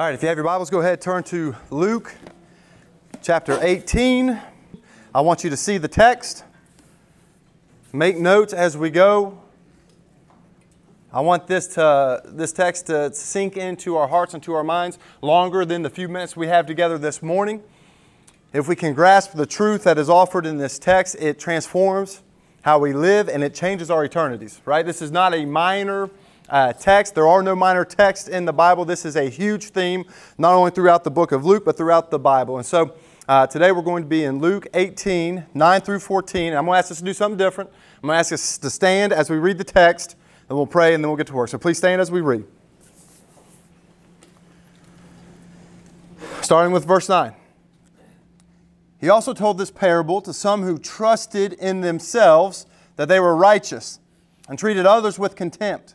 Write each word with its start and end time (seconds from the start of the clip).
All 0.00 0.06
right, 0.06 0.14
if 0.14 0.22
you 0.22 0.28
have 0.28 0.38
your 0.38 0.46
Bibles, 0.46 0.70
go 0.70 0.80
ahead 0.80 1.02
turn 1.02 1.22
to 1.24 1.54
Luke 1.70 2.14
chapter 3.20 3.58
18. 3.60 4.40
I 5.14 5.20
want 5.20 5.44
you 5.44 5.50
to 5.50 5.58
see 5.58 5.76
the 5.76 5.88
text. 5.88 6.42
Make 7.92 8.16
notes 8.16 8.54
as 8.54 8.78
we 8.78 8.88
go. 8.88 9.38
I 11.12 11.20
want 11.20 11.46
this, 11.46 11.66
to, 11.74 12.22
this 12.24 12.50
text 12.50 12.86
to 12.86 13.12
sink 13.12 13.58
into 13.58 13.98
our 13.98 14.08
hearts 14.08 14.32
and 14.32 14.42
to 14.44 14.54
our 14.54 14.64
minds 14.64 14.98
longer 15.20 15.66
than 15.66 15.82
the 15.82 15.90
few 15.90 16.08
minutes 16.08 16.34
we 16.34 16.46
have 16.46 16.64
together 16.64 16.96
this 16.96 17.22
morning. 17.22 17.62
If 18.54 18.68
we 18.68 18.76
can 18.76 18.94
grasp 18.94 19.32
the 19.32 19.44
truth 19.44 19.84
that 19.84 19.98
is 19.98 20.08
offered 20.08 20.46
in 20.46 20.56
this 20.56 20.78
text, 20.78 21.16
it 21.20 21.38
transforms 21.38 22.22
how 22.62 22.78
we 22.78 22.94
live 22.94 23.28
and 23.28 23.44
it 23.44 23.52
changes 23.52 23.90
our 23.90 24.06
eternities, 24.06 24.62
right? 24.64 24.86
This 24.86 25.02
is 25.02 25.10
not 25.10 25.34
a 25.34 25.44
minor 25.44 26.08
uh, 26.50 26.72
text. 26.72 27.14
There 27.14 27.28
are 27.28 27.42
no 27.42 27.54
minor 27.54 27.84
texts 27.84 28.28
in 28.28 28.44
the 28.44 28.52
Bible. 28.52 28.84
This 28.84 29.04
is 29.04 29.16
a 29.16 29.30
huge 29.30 29.66
theme, 29.66 30.04
not 30.36 30.54
only 30.54 30.70
throughout 30.70 31.04
the 31.04 31.10
book 31.10 31.32
of 31.32 31.46
Luke, 31.46 31.64
but 31.64 31.76
throughout 31.76 32.10
the 32.10 32.18
Bible. 32.18 32.58
And 32.58 32.66
so 32.66 32.94
uh, 33.28 33.46
today 33.46 33.72
we're 33.72 33.82
going 33.82 34.02
to 34.02 34.08
be 34.08 34.24
in 34.24 34.40
Luke 34.40 34.66
18, 34.74 35.46
9 35.54 35.80
through 35.80 36.00
14. 36.00 36.48
And 36.48 36.58
I'm 36.58 36.64
going 36.66 36.74
to 36.74 36.78
ask 36.78 36.90
us 36.90 36.98
to 36.98 37.04
do 37.04 37.14
something 37.14 37.38
different. 37.38 37.70
I'm 38.02 38.08
going 38.08 38.16
to 38.16 38.18
ask 38.18 38.32
us 38.32 38.58
to 38.58 38.68
stand 38.68 39.12
as 39.12 39.30
we 39.30 39.36
read 39.36 39.56
the 39.56 39.64
text, 39.64 40.16
and 40.48 40.58
we'll 40.58 40.66
pray, 40.66 40.94
and 40.94 41.02
then 41.02 41.08
we'll 41.08 41.16
get 41.16 41.28
to 41.28 41.34
work. 41.34 41.48
So 41.48 41.58
please 41.58 41.78
stand 41.78 42.00
as 42.00 42.10
we 42.10 42.20
read. 42.20 42.44
Starting 46.42 46.72
with 46.72 46.84
verse 46.84 47.08
9. 47.08 47.34
He 48.98 49.08
also 49.08 49.32
told 49.32 49.56
this 49.56 49.70
parable 49.70 50.20
to 50.20 50.34
some 50.34 50.62
who 50.62 50.76
trusted 50.76 51.54
in 51.54 51.80
themselves 51.80 52.66
that 52.96 53.08
they 53.08 53.20
were 53.20 53.34
righteous 53.34 53.98
and 54.48 54.58
treated 54.58 54.84
others 54.84 55.18
with 55.18 55.36
contempt. 55.36 55.94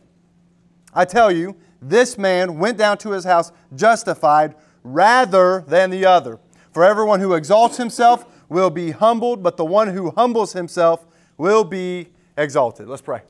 I 0.93 1.05
tell 1.05 1.31
you, 1.31 1.55
this 1.81 2.17
man 2.17 2.59
went 2.59 2.77
down 2.77 2.97
to 2.99 3.11
his 3.11 3.23
house 3.23 3.51
justified 3.75 4.55
rather 4.83 5.63
than 5.67 5.89
the 5.89 6.05
other. 6.05 6.39
For 6.73 6.83
everyone 6.83 7.19
who 7.19 7.33
exalts 7.33 7.77
himself 7.77 8.25
will 8.49 8.69
be 8.69 8.91
humbled, 8.91 9.43
but 9.43 9.57
the 9.57 9.65
one 9.65 9.89
who 9.89 10.11
humbles 10.11 10.53
himself 10.53 11.05
will 11.37 11.63
be 11.63 12.09
exalted. 12.37 12.87
Let's 12.87 13.01
pray. 13.01 13.21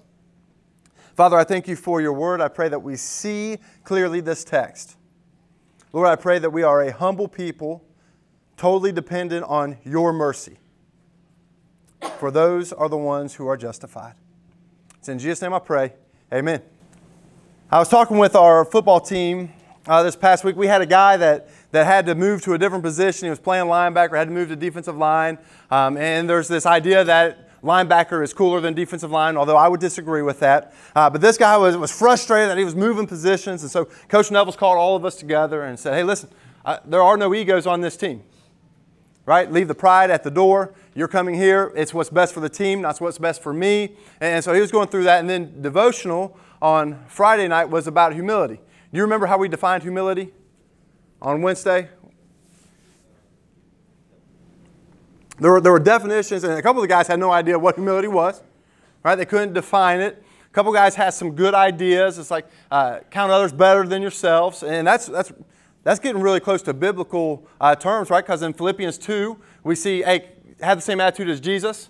Father, 1.16 1.38
I 1.38 1.44
thank 1.44 1.68
you 1.68 1.76
for 1.76 2.02
your 2.02 2.14
word. 2.14 2.42
I 2.42 2.48
pray 2.48 2.70
that 2.70 2.80
we 2.80 2.96
see 2.96 3.58
clearly 3.84 4.22
this 4.22 4.44
text. 4.44 4.98
Lord, 5.94 6.08
I 6.08 6.16
pray 6.16 6.40
that 6.40 6.50
we 6.50 6.64
are 6.64 6.82
a 6.82 6.92
humble 6.92 7.28
people, 7.28 7.84
totally 8.58 8.92
dependent 8.92 9.44
on 9.46 9.78
your 9.84 10.14
mercy. 10.14 10.58
For 12.18 12.32
those 12.32 12.72
are 12.72 12.90
the 12.90 12.98
ones 12.98 13.36
who 13.36 13.48
are 13.48 13.58
justified. 13.58 14.16
It's 14.98 15.10
in 15.10 15.20
Jesus' 15.20 15.42
name 15.42 15.54
I 15.54 15.60
pray. 15.60 15.94
Amen. 16.34 16.62
I 17.74 17.80
was 17.80 17.88
talking 17.88 18.18
with 18.18 18.36
our 18.36 18.66
football 18.66 19.00
team 19.00 19.54
uh, 19.88 20.04
this 20.04 20.18
past 20.18 20.44
week. 20.44 20.58
We 20.58 20.68
had 20.68 20.82
a 20.82 20.86
guy 20.86 21.16
that, 21.16 21.48
that 21.72 21.86
had 21.86 22.06
to 22.08 22.16
move 22.16 22.42
to 22.42 22.54
a 22.54 22.58
different 22.58 22.84
position. 22.84 23.28
He 23.28 23.30
was 23.30 23.40
playing 23.40 23.68
linebacker, 23.68 24.18
had 24.18 24.28
to 24.28 24.34
move 24.34 24.50
to 24.50 24.58
defensive 24.58 24.98
line. 24.98 25.38
Um, 25.70 25.96
and 25.96 26.30
there's 26.30 26.50
this 26.50 26.66
idea 26.66 27.06
that 27.06 27.62
linebacker 27.62 28.26
is 28.26 28.34
cooler 28.34 28.60
than 28.60 28.74
defensive 28.74 29.10
line, 29.10 29.38
although 29.38 29.56
I 29.56 29.70
would 29.70 29.80
disagree 29.80 30.22
with 30.22 30.42
that. 30.42 30.74
Uh, 30.94 31.10
but 31.10 31.22
this 31.22 31.38
guy 31.38 31.56
was, 31.56 31.78
was 31.78 31.98
frustrated 31.98 32.50
that 32.50 32.58
he 32.58 32.66
was 32.66 32.76
moving 32.76 33.08
positions. 33.08 33.62
And 33.62 33.72
so 33.72 33.86
Coach 34.10 34.32
Neville's 34.32 34.58
called 34.58 34.78
all 34.78 34.98
of 34.98 35.06
us 35.06 35.16
together 35.16 35.64
and 35.64 35.80
said, 35.80 35.94
hey, 35.94 36.04
listen, 36.04 36.30
uh, 36.66 36.80
there 36.84 37.02
are 37.02 37.16
no 37.16 37.34
egos 37.34 37.66
on 37.68 37.80
this 37.80 37.96
team. 37.96 38.22
Right? 39.26 39.50
Leave 39.50 39.70
the 39.70 39.76
pride 39.76 40.12
at 40.12 40.24
the 40.24 40.32
door. 40.32 40.74
You're 40.94 41.08
coming 41.08 41.36
here. 41.36 41.72
It's 41.78 41.94
what's 41.94 42.10
best 42.10 42.34
for 42.34 42.42
the 42.42 42.50
team, 42.50 42.82
not 42.82 43.00
what's 43.00 43.18
best 43.18 43.42
for 43.42 43.54
me. 43.54 43.96
And 44.20 44.44
so 44.44 44.54
he 44.54 44.60
was 44.60 44.74
going 44.74 44.90
through 44.90 45.06
that. 45.06 45.22
And 45.22 45.30
then 45.30 45.62
devotional 45.62 46.38
on 46.62 47.04
Friday 47.08 47.48
night 47.48 47.66
was 47.66 47.88
about 47.88 48.14
humility. 48.14 48.56
Do 48.56 48.98
you 48.98 49.04
remember 49.04 49.26
how 49.26 49.38
we 49.38 49.48
defined 49.48 49.84
humility 49.84 50.34
on 51.22 51.42
Wednesday? 51.42 51.90
There 55.40 55.52
were, 55.52 55.62
there 55.62 55.72
were 55.72 55.80
definitions, 55.80 56.44
and 56.44 56.54
a 56.54 56.62
couple 56.62 56.84
of 56.84 56.88
the 56.88 56.94
guys 56.94 57.08
had 57.08 57.20
no 57.20 57.32
idea 57.32 57.58
what 57.58 57.76
humility 57.76 58.08
was. 58.08 58.44
Right? 59.04 59.16
They 59.16 59.26
couldn't 59.26 59.54
define 59.54 60.00
it. 60.00 60.24
A 60.46 60.54
couple 60.54 60.72
guys 60.72 60.94
had 60.94 61.16
some 61.16 61.32
good 61.32 61.56
ideas. 61.56 62.20
It's 62.20 62.30
like 62.30 62.46
uh, 62.70 63.00
count 63.10 63.32
others 63.32 63.52
better 63.52 63.88
than 63.88 64.02
yourselves, 64.02 64.62
and 64.62 64.86
that's 64.86 65.08
that's 65.08 65.32
that's 65.84 66.00
getting 66.00 66.22
really 66.22 66.40
close 66.40 66.62
to 66.64 66.74
biblical 66.76 67.48
uh, 67.60 67.74
terms, 67.74 68.12
right? 68.12 68.24
Because 68.24 68.44
in 68.44 68.54
Philippians 68.54 69.00
two, 69.00 69.40
we 69.64 69.74
see, 69.74 70.04
hey, 70.04 70.34
have 70.60 70.78
the 70.78 70.84
same 70.84 71.02
attitude 71.02 71.30
as 71.30 71.40
Jesus. 71.40 71.90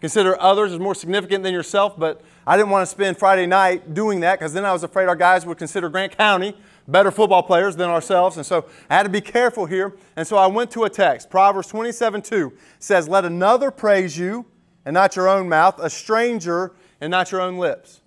Consider 0.00 0.40
others 0.40 0.72
as 0.72 0.78
more 0.78 0.94
significant 0.94 1.44
than 1.44 1.52
yourself, 1.52 1.98
but 1.98 2.22
I 2.46 2.56
didn't 2.56 2.70
want 2.70 2.82
to 2.82 2.90
spend 2.90 3.18
Friday 3.18 3.46
night 3.46 3.92
doing 3.92 4.20
that 4.20 4.38
because 4.38 4.54
then 4.54 4.64
I 4.64 4.72
was 4.72 4.82
afraid 4.82 5.08
our 5.08 5.16
guys 5.16 5.44
would 5.44 5.58
consider 5.58 5.90
Grant 5.90 6.16
County 6.16 6.56
better 6.88 7.10
football 7.10 7.42
players 7.42 7.76
than 7.76 7.90
ourselves. 7.90 8.36
And 8.36 8.46
so 8.46 8.66
I 8.88 8.96
had 8.96 9.02
to 9.02 9.08
be 9.08 9.20
careful 9.20 9.66
here. 9.66 9.94
And 10.16 10.26
so 10.26 10.36
I 10.36 10.46
went 10.46 10.70
to 10.72 10.84
a 10.84 10.90
text. 10.90 11.28
Proverbs 11.30 11.68
27 11.68 12.22
2 12.22 12.52
says, 12.78 13.08
Let 13.08 13.24
another 13.24 13.70
praise 13.70 14.18
you 14.18 14.46
and 14.84 14.94
not 14.94 15.16
your 15.16 15.28
own 15.28 15.48
mouth, 15.48 15.78
a 15.78 15.90
stranger 15.90 16.72
and 17.00 17.10
not 17.10 17.30
your 17.30 17.42
own 17.42 17.58
lips. 17.58 18.00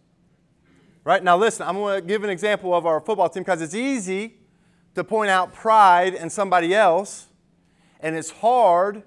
Right? 1.03 1.23
Now, 1.23 1.37
listen, 1.37 1.67
I'm 1.67 1.75
going 1.75 2.01
to 2.01 2.07
give 2.07 2.23
an 2.23 2.29
example 2.29 2.73
of 2.73 2.85
our 2.85 2.99
football 3.01 3.29
team 3.29 3.43
because 3.43 3.61
it's 3.61 3.75
easy 3.75 4.37
to 4.95 5.03
point 5.03 5.29
out 5.29 5.53
pride 5.53 6.13
in 6.13 6.29
somebody 6.29 6.73
else, 6.73 7.27
and 7.99 8.15
it's 8.15 8.29
hard 8.29 9.03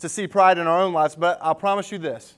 to 0.00 0.08
see 0.08 0.26
pride 0.26 0.58
in 0.58 0.66
our 0.66 0.80
own 0.80 0.92
lives, 0.92 1.14
but 1.16 1.38
I'll 1.40 1.54
promise 1.54 1.90
you 1.90 1.98
this. 1.98 2.34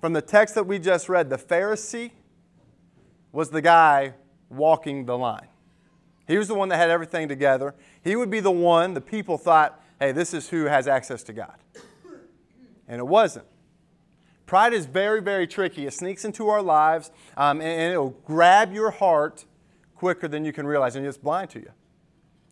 From 0.00 0.12
the 0.12 0.22
text 0.22 0.54
that 0.54 0.66
we 0.66 0.78
just 0.78 1.08
read, 1.08 1.30
the 1.30 1.38
Pharisee 1.38 2.12
was 3.32 3.50
the 3.50 3.62
guy 3.62 4.14
walking 4.48 5.06
the 5.06 5.16
line. 5.16 5.48
He 6.26 6.38
was 6.38 6.48
the 6.48 6.54
one 6.54 6.68
that 6.70 6.76
had 6.76 6.90
everything 6.90 7.28
together. 7.28 7.74
He 8.02 8.16
would 8.16 8.30
be 8.30 8.40
the 8.40 8.50
one 8.50 8.94
the 8.94 9.00
people 9.00 9.38
thought, 9.38 9.82
hey, 10.00 10.12
this 10.12 10.34
is 10.34 10.48
who 10.48 10.64
has 10.64 10.88
access 10.88 11.22
to 11.24 11.32
God. 11.32 11.56
And 12.88 12.98
it 12.98 13.06
wasn't. 13.06 13.46
Pride 14.46 14.72
is 14.72 14.86
very, 14.86 15.20
very 15.20 15.46
tricky. 15.46 15.86
It 15.86 15.92
sneaks 15.92 16.24
into 16.24 16.48
our 16.48 16.62
lives 16.62 17.10
um, 17.36 17.60
and, 17.60 17.68
and 17.68 17.92
it'll 17.92 18.10
grab 18.24 18.72
your 18.72 18.90
heart 18.90 19.44
quicker 19.96 20.28
than 20.28 20.44
you 20.44 20.52
can 20.52 20.66
realize, 20.66 20.94
and 20.94 21.04
it's 21.06 21.16
blind 21.16 21.50
to 21.50 21.58
you. 21.58 21.70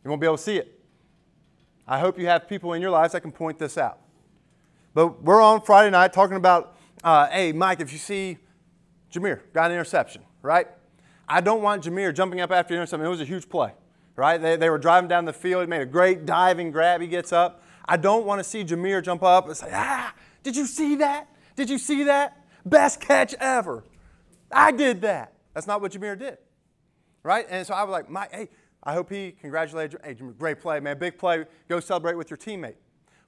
You 0.03 0.11
won't 0.11 0.21
be 0.21 0.27
able 0.27 0.37
to 0.37 0.43
see 0.43 0.57
it. 0.57 0.81
I 1.87 1.99
hope 1.99 2.19
you 2.19 2.27
have 2.27 2.49
people 2.49 2.73
in 2.73 2.83
your 2.83 2.91
lives 2.91 3.13
that 3.13 3.21
can 3.21 3.33
point 3.33 3.59
this 3.59 3.77
out. 3.79 3.99
But 4.95 5.23
we're 5.23 5.43
on 5.43 5.61
Friday 5.61 5.91
night 5.91 6.13
talking 6.13 6.37
about, 6.37 6.77
uh, 7.03 7.27
hey, 7.27 7.53
Mike, 7.53 7.81
if 7.81 7.93
you 7.93 7.99
see 7.99 8.39
Jameer 9.13 9.41
got 9.53 9.67
an 9.67 9.73
interception, 9.73 10.23
right? 10.41 10.69
I 11.29 11.41
don't 11.41 11.63
want 11.63 11.85
Jameer 11.85 12.15
jumping 12.15 12.41
up 12.41 12.53
after 12.53 12.75
the 12.75 12.81
interception. 12.81 13.05
It 13.05 13.11
was 13.11 13.21
a 13.21 13.25
huge 13.25 13.49
play, 13.49 13.73
right? 14.15 14.41
They, 14.41 14.57
they 14.57 14.71
were 14.71 14.79
driving 14.79 15.09
down 15.09 15.25
the 15.25 15.33
field. 15.33 15.63
He 15.63 15.67
made 15.67 15.83
a 15.83 15.87
great 15.87 16.27
diving 16.27 16.71
grab. 16.71 17.01
He 17.01 17.09
gets 17.09 17.33
up. 17.33 17.63
I 17.87 17.97
don't 17.97 18.25
want 18.25 18.39
to 18.39 18.45
see 18.45 18.65
Jameer 18.65 19.03
jump 19.03 19.23
up 19.23 19.47
and 19.47 19.57
say, 19.57 19.69
ah, 19.73 20.15
did 20.43 20.57
you 20.57 20.67
see 20.67 20.97
that? 20.97 21.29
Did 21.57 21.69
you 21.71 21.79
see 21.79 22.05
that? 22.05 22.39
Best 22.65 23.01
catch 23.01 23.35
ever. 23.41 23.85
I 24.53 24.71
did 24.71 25.03
that. 25.03 25.33
That's 25.55 25.67
not 25.67 25.81
what 25.81 25.93
Jameer 25.93 26.19
did, 26.19 26.39
right? 27.23 27.47
And 27.51 27.67
so 27.67 27.75
I 27.75 27.83
was 27.83 27.93
like, 27.93 28.09
Mike, 28.09 28.33
hey, 28.33 28.49
I 28.83 28.93
hope 28.95 29.11
he 29.11 29.33
congratulated 29.33 29.95
you. 29.95 29.99
Hey, 30.05 30.15
great 30.39 30.61
play, 30.61 30.79
man. 30.81 30.99
Big 30.99 31.19
play. 31.19 31.47
Go 31.69 31.81
celebrate 31.81 32.15
with 32.15 32.31
your 32.31 32.39
teammate. 32.39 32.77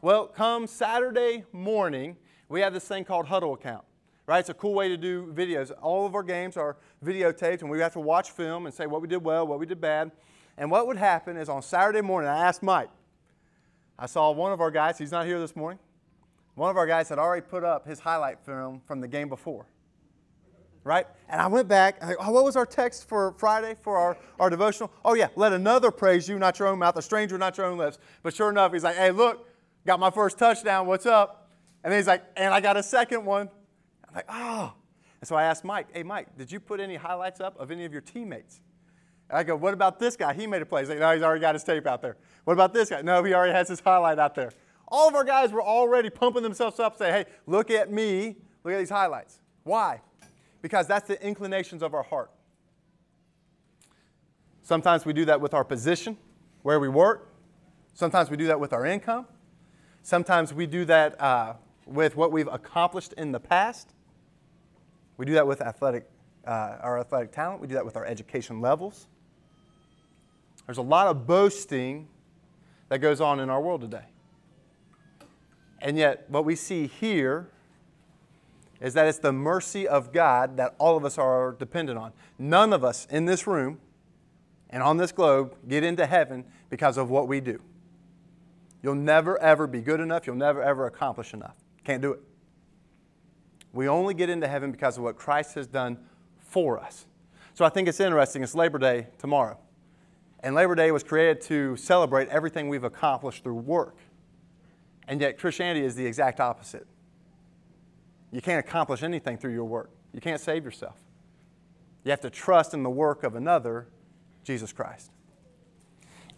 Well, 0.07 0.29
come 0.29 0.69
Saturday 0.69 1.43
morning, 1.51 2.17
we 2.49 2.61
have 2.61 2.73
this 2.73 2.87
thing 2.87 3.05
called 3.05 3.27
Hudl 3.27 3.55
account. 3.55 3.85
Right? 4.29 4.39
It's 4.39 4.49
a 4.49 4.55
cool 4.55 4.73
way 4.73 4.89
to 4.89 4.97
do 4.97 5.33
videos. 5.35 5.73
All 5.83 6.07
of 6.07 6.15
our 6.15 6.23
games 6.23 6.57
are 6.57 6.77
videotaped, 7.05 7.63
and 7.63 7.69
we 7.69 7.81
have 7.81 7.95
to 7.95 7.99
watch 7.99 8.31
film 8.31 8.67
and 8.67 8.73
say 8.73 8.87
what 8.87 9.03
we 9.03 9.09
did 9.09 9.25
well, 9.25 9.45
what 9.49 9.59
we 9.59 9.67
did 9.67 9.81
bad. 9.81 10.13
And 10.59 10.71
what 10.71 10.87
would 10.87 10.97
happen 10.97 11.37
is 11.37 11.49
on 11.49 11.61
Saturday 11.61 12.03
morning, 12.03 12.31
I 12.31 12.47
asked 12.47 12.63
Mike. 12.63 12.89
I 13.99 14.07
saw 14.07 14.31
one 14.31 14.53
of 14.53 14.61
our 14.61 14.71
guys, 14.71 14.97
he's 14.97 15.11
not 15.11 15.27
here 15.27 15.41
this 15.41 15.57
morning. 15.57 15.81
One 16.55 16.71
of 16.71 16.77
our 16.77 16.87
guys 16.87 17.09
had 17.09 17.19
already 17.19 17.45
put 17.45 17.65
up 17.65 17.85
his 17.85 17.99
highlight 17.99 18.39
film 18.39 18.83
from 18.87 19.01
the 19.01 19.09
game 19.09 19.29
before. 19.29 19.67
Right? 20.85 21.09
And 21.29 21.41
I 21.41 21.49
went 21.49 21.67
back, 21.67 21.99
I, 22.01 22.15
oh, 22.21 22.31
what 22.31 22.45
was 22.45 22.55
our 22.55 22.65
text 22.65 23.09
for 23.09 23.35
Friday 23.39 23.75
for 23.83 23.97
our, 23.97 24.17
our 24.39 24.51
devotional? 24.51 24.93
Oh, 25.05 25.15
yeah, 25.15 25.31
let 25.35 25.53
another 25.53 25.91
praise 25.91 26.29
you, 26.29 26.39
not 26.39 26.61
your 26.61 26.69
own 26.69 26.79
mouth, 26.79 26.97
a 26.97 27.03
stranger, 27.03 27.37
not 27.37 27.59
your 27.59 27.67
own 27.67 27.77
lips. 27.77 27.99
But 28.23 28.37
sure 28.37 28.51
enough, 28.51 28.73
he's 28.73 28.85
like, 28.85 28.95
hey, 28.95 29.11
look, 29.11 29.49
got 29.87 30.01
my 30.01 30.11
first 30.11 30.37
touchdown. 30.37 30.87
What's 30.87 31.07
up? 31.07 31.49
And 31.83 31.93
then 31.93 32.01
he's 32.01 32.07
like, 32.07 32.25
and 32.37 32.53
I 32.53 32.61
got 32.61 32.77
a 32.77 32.83
second 32.83 33.25
one. 33.25 33.49
I'm 34.09 34.15
like, 34.15 34.27
oh. 34.29 34.75
And 35.21 35.29
so 35.29 35.37
I 35.37 35.45
asked 35.45 35.65
Mike, 35.65 35.87
hey, 35.95 36.03
Mike, 36.03 36.37
did 36.37 36.53
you 36.53 36.61
put 36.61 36.81
any 36.81 36.97
highlights 36.97 37.41
up 37.41 37.59
of 37.59 37.71
any 37.71 37.85
of 37.85 37.93
your 37.93 38.03
teammates? 38.03 38.61
And 39.31 39.39
I 39.39 39.45
go, 39.45 39.57
what 39.57 39.73
about 39.73 39.99
this 39.99 40.17
guy? 40.17 40.35
He 40.35 40.47
made 40.47 40.63
a 40.63 40.67
play. 40.67 40.83
He's 40.83 40.91
like, 40.91 40.99
no, 40.99 41.13
he's 41.13 41.23
already 41.23 41.41
got 41.41 41.55
his 41.55 41.65
tape 41.65 41.87
out 41.87 42.03
there. 42.03 42.17
What 42.45 42.53
about 42.53 42.75
this 42.75 42.91
guy? 42.91 43.03
No, 43.03 43.23
he 43.25 43.33
already 43.33 43.53
has 43.53 43.69
his 43.69 43.81
highlight 43.81 44.19
out 44.19 44.35
there. 44.35 44.51
All 44.89 45.09
of 45.09 45.15
our 45.15 45.25
guys 45.25 45.53
were 45.53 45.63
already 45.63 46.11
pumping 46.11 46.43
themselves 46.43 46.79
up, 46.79 46.97
saying, 46.97 47.13
hey, 47.13 47.25
look 47.47 47.71
at 47.71 47.91
me. 47.91 48.37
Look 48.63 48.75
at 48.75 48.79
these 48.79 48.91
highlights. 48.91 49.41
Why? 49.65 50.01
Because 50.63 50.87
that's 50.87 51.09
the 51.09 51.25
inclinations 51.25 51.83
of 51.83 51.95
our 51.95 52.03
heart. 52.03 52.31
Sometimes 54.63 55.05
we 55.05 55.13
do 55.13 55.25
that 55.25 55.41
with 55.41 55.55
our 55.55 55.65
position, 55.65 56.17
where 56.63 56.79
we 56.79 56.89
work. 56.89 57.33
Sometimes 57.95 58.31
we 58.31 58.37
do 58.37 58.49
that 58.49 58.61
with 58.61 58.73
our 58.73 58.85
income. 58.85 59.27
Sometimes 60.07 60.55
we 60.55 60.67
do 60.67 60.85
that 60.85 61.21
uh, 61.21 61.55
with 61.85 62.15
what 62.15 62.31
we've 62.31 62.47
accomplished 62.47 63.13
in 63.15 63.33
the 63.33 63.41
past. 63.41 63.93
We 65.17 65.27
do 65.27 65.33
that 65.33 65.49
with 65.49 65.61
athletic, 65.61 66.09
uh, 66.47 66.77
our 66.81 67.01
athletic 67.01 67.33
talent. 67.33 67.61
We 67.61 67.67
do 67.67 67.75
that 67.75 67.85
with 67.85 67.97
our 67.97 68.07
education 68.07 68.61
levels. 68.61 69.09
There's 70.65 70.79
a 70.79 70.83
lot 70.83 71.09
of 71.09 71.27
boasting 71.27 72.07
that 72.89 72.99
goes 72.99 73.21
on 73.21 73.41
in 73.41 73.51
our 73.51 73.61
world 73.61 73.81
today. 73.81 74.05
And 75.81 75.99
yet, 75.99 76.27
what 76.29 76.45
we 76.45 76.55
see 76.55 76.87
here 76.87 77.51
is 78.81 78.95
that 78.95 79.09
it's 79.09 79.19
the 79.19 79.33
mercy 79.33 79.89
of 79.89 80.13
God 80.13 80.57
that 80.57 80.77
all 80.79 80.97
of 80.97 81.05
us 81.05 81.19
are 81.19 81.57
dependent 81.59 81.99
on. 81.99 82.13
None 82.39 82.73
of 82.73 82.85
us 82.85 83.09
in 83.11 83.25
this 83.25 83.45
room 83.45 83.81
and 84.71 84.85
on 84.85 84.99
this 84.99 85.11
globe 85.11 85.57
get 85.67 85.83
into 85.83 86.07
heaven 86.07 86.45
because 86.71 86.97
of 86.97 87.11
what 87.11 87.27
we 87.27 87.41
do. 87.41 87.61
You'll 88.87 88.95
never, 88.95 89.37
ever 89.43 89.67
be 89.67 89.81
good 89.81 89.99
enough. 89.99 90.29
You'll 90.29 90.37
never, 90.37 90.63
ever 90.63 90.87
accomplish 90.87 91.35
enough. 91.35 91.57
Can't 91.83 92.01
do 92.01 92.13
it. 92.13 92.21
We 93.73 93.89
only 93.89 94.15
get 94.15 94.31
into 94.31 94.47
heaven 94.47 94.71
because 94.71 94.97
of 94.97 95.03
what 95.03 95.17
Christ 95.17 95.57
has 95.57 95.67
done 95.67 95.99
for 96.39 96.79
us. 96.79 97.05
So 97.55 97.65
I 97.65 97.69
think 97.69 97.89
it's 97.89 97.99
interesting. 97.99 98.45
It's 98.45 98.55
Labor 98.55 98.79
Day 98.79 99.09
tomorrow. 99.19 99.59
And 100.39 100.55
Labor 100.55 100.77
Day 100.77 100.93
was 100.93 101.03
created 101.03 101.41
to 101.47 101.77
celebrate 101.77 102.29
everything 102.29 102.69
we've 102.69 102.85
accomplished 102.85 103.43
through 103.43 103.57
work. 103.57 103.97
And 105.09 105.21
yet, 105.21 105.37
Christianity 105.37 105.85
is 105.85 105.97
the 105.97 106.07
exact 106.07 106.39
opposite. 106.39 106.87
You 108.31 108.41
can't 108.41 108.65
accomplish 108.65 109.03
anything 109.03 109.37
through 109.37 109.53
your 109.53 109.65
work, 109.65 109.91
you 110.13 110.21
can't 110.21 110.41
save 110.41 110.65
yourself. 110.65 110.95
You 112.05 112.13
have 112.13 112.21
to 112.21 112.31
trust 112.31 112.73
in 112.73 112.85
the 112.85 112.91
work 112.91 113.25
of 113.25 113.35
another, 113.35 113.89
Jesus 114.45 114.73
Christ. 114.73 115.11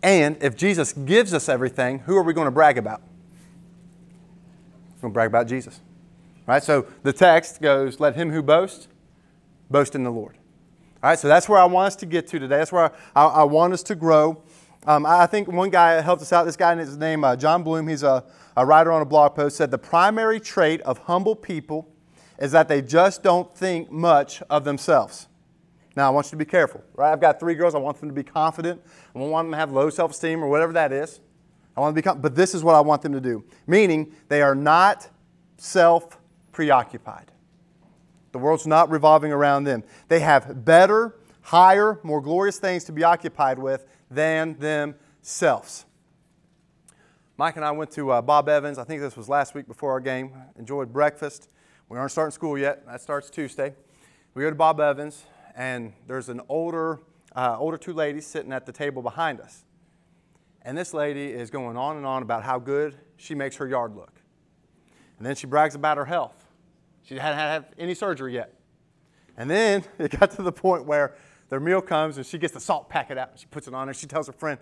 And 0.02 0.36
if 0.40 0.56
Jesus 0.56 0.92
gives 0.92 1.34
us 1.34 1.48
everything, 1.48 2.00
who 2.00 2.16
are 2.16 2.22
we 2.22 2.32
going 2.32 2.46
to 2.46 2.52
brag 2.52 2.78
about? 2.78 3.02
We're 4.96 5.02
going 5.02 5.12
to 5.12 5.14
brag 5.14 5.28
about 5.28 5.46
Jesus. 5.48 5.80
Right? 6.46 6.62
So 6.62 6.86
the 7.02 7.12
text 7.12 7.60
goes, 7.60 8.00
Let 8.00 8.14
him 8.14 8.30
who 8.30 8.42
boasts, 8.42 8.88
boast 9.70 9.94
in 9.94 10.04
the 10.04 10.10
Lord. 10.10 10.38
All 11.00 11.10
right, 11.10 11.18
so 11.18 11.28
that's 11.28 11.48
where 11.48 11.60
I 11.60 11.64
want 11.64 11.86
us 11.86 11.96
to 11.96 12.06
get 12.06 12.26
to 12.28 12.40
today. 12.40 12.56
That's 12.56 12.72
where 12.72 12.92
I, 13.14 13.22
I, 13.22 13.26
I 13.26 13.42
want 13.44 13.72
us 13.72 13.84
to 13.84 13.94
grow. 13.94 14.42
Um, 14.84 15.06
I 15.06 15.26
think 15.26 15.46
one 15.46 15.70
guy 15.70 16.00
helped 16.00 16.22
us 16.22 16.32
out. 16.32 16.44
This 16.44 16.56
guy, 16.56 16.74
his 16.74 16.96
name 16.96 17.22
uh, 17.22 17.36
Jon 17.36 17.62
Bloom. 17.62 17.86
He's 17.86 18.02
a, 18.02 18.24
a 18.56 18.66
writer 18.66 18.90
on 18.90 19.00
a 19.00 19.04
blog 19.04 19.36
post. 19.36 19.56
Said 19.56 19.70
the 19.70 19.78
primary 19.78 20.40
trait 20.40 20.80
of 20.80 20.98
humble 20.98 21.36
people 21.36 21.88
is 22.40 22.50
that 22.50 22.66
they 22.66 22.82
just 22.82 23.22
don't 23.22 23.54
think 23.54 23.92
much 23.92 24.42
of 24.50 24.64
themselves. 24.64 25.27
Now, 25.98 26.06
I 26.06 26.10
want 26.10 26.26
you 26.26 26.30
to 26.30 26.36
be 26.36 26.44
careful, 26.44 26.80
right? 26.94 27.10
I've 27.10 27.20
got 27.20 27.40
three 27.40 27.56
girls. 27.56 27.74
I 27.74 27.78
want 27.78 27.98
them 27.98 28.08
to 28.08 28.14
be 28.14 28.22
confident. 28.22 28.80
I 29.16 29.18
don't 29.18 29.30
want 29.32 29.46
them 29.46 29.50
to 29.50 29.56
have 29.56 29.72
low 29.72 29.90
self-esteem 29.90 30.44
or 30.44 30.48
whatever 30.48 30.72
that 30.74 30.92
is. 30.92 31.18
I 31.76 31.80
want 31.80 31.96
to 31.96 32.00
be, 32.00 32.20
but 32.20 32.36
this 32.36 32.54
is 32.54 32.62
what 32.62 32.76
I 32.76 32.80
want 32.80 33.02
them 33.02 33.12
to 33.14 33.20
do. 33.20 33.42
Meaning, 33.66 34.14
they 34.28 34.40
are 34.40 34.54
not 34.54 35.08
self-preoccupied. 35.56 37.32
The 38.30 38.38
world's 38.38 38.64
not 38.64 38.90
revolving 38.90 39.32
around 39.32 39.64
them. 39.64 39.82
They 40.06 40.20
have 40.20 40.64
better, 40.64 41.16
higher, 41.40 41.98
more 42.04 42.20
glorious 42.20 42.60
things 42.60 42.84
to 42.84 42.92
be 42.92 43.02
occupied 43.02 43.58
with 43.58 43.84
than 44.08 44.56
themselves. 44.60 45.84
Mike 47.36 47.56
and 47.56 47.64
I 47.64 47.72
went 47.72 47.90
to 47.94 48.12
uh, 48.12 48.22
Bob 48.22 48.48
Evans. 48.48 48.78
I 48.78 48.84
think 48.84 49.00
this 49.00 49.16
was 49.16 49.28
last 49.28 49.52
week 49.52 49.66
before 49.66 49.90
our 49.90 50.00
game. 50.00 50.30
Enjoyed 50.56 50.92
breakfast. 50.92 51.48
We 51.88 51.98
aren't 51.98 52.12
starting 52.12 52.30
school 52.30 52.56
yet. 52.56 52.86
That 52.86 53.00
starts 53.00 53.30
Tuesday. 53.30 53.74
We 54.34 54.44
go 54.44 54.50
to 54.50 54.54
Bob 54.54 54.78
Evans, 54.78 55.24
and 55.58 55.92
there's 56.06 56.28
an 56.28 56.40
older, 56.48 57.00
uh, 57.34 57.56
older 57.58 57.76
two 57.76 57.92
ladies 57.92 58.24
sitting 58.24 58.52
at 58.52 58.64
the 58.64 58.72
table 58.72 59.02
behind 59.02 59.40
us. 59.40 59.64
And 60.62 60.78
this 60.78 60.94
lady 60.94 61.26
is 61.26 61.50
going 61.50 61.76
on 61.76 61.96
and 61.96 62.06
on 62.06 62.22
about 62.22 62.44
how 62.44 62.60
good 62.60 62.96
she 63.16 63.34
makes 63.34 63.56
her 63.56 63.66
yard 63.66 63.96
look. 63.96 64.12
And 65.18 65.26
then 65.26 65.34
she 65.34 65.48
brags 65.48 65.74
about 65.74 65.96
her 65.96 66.04
health. 66.04 66.46
She 67.02 67.16
hadn't 67.16 67.38
had 67.38 67.64
any 67.76 67.94
surgery 67.94 68.34
yet. 68.34 68.54
And 69.36 69.50
then 69.50 69.82
it 69.98 70.18
got 70.18 70.30
to 70.32 70.42
the 70.42 70.52
point 70.52 70.84
where 70.84 71.16
their 71.48 71.58
meal 71.58 71.80
comes 71.80 72.18
and 72.18 72.24
she 72.24 72.38
gets 72.38 72.54
the 72.54 72.60
salt 72.60 72.88
packet 72.88 73.18
out. 73.18 73.32
And 73.32 73.40
she 73.40 73.46
puts 73.46 73.66
it 73.66 73.74
on 73.74 73.88
and 73.88 73.96
she 73.96 74.06
tells 74.06 74.28
her 74.28 74.32
friend, 74.32 74.60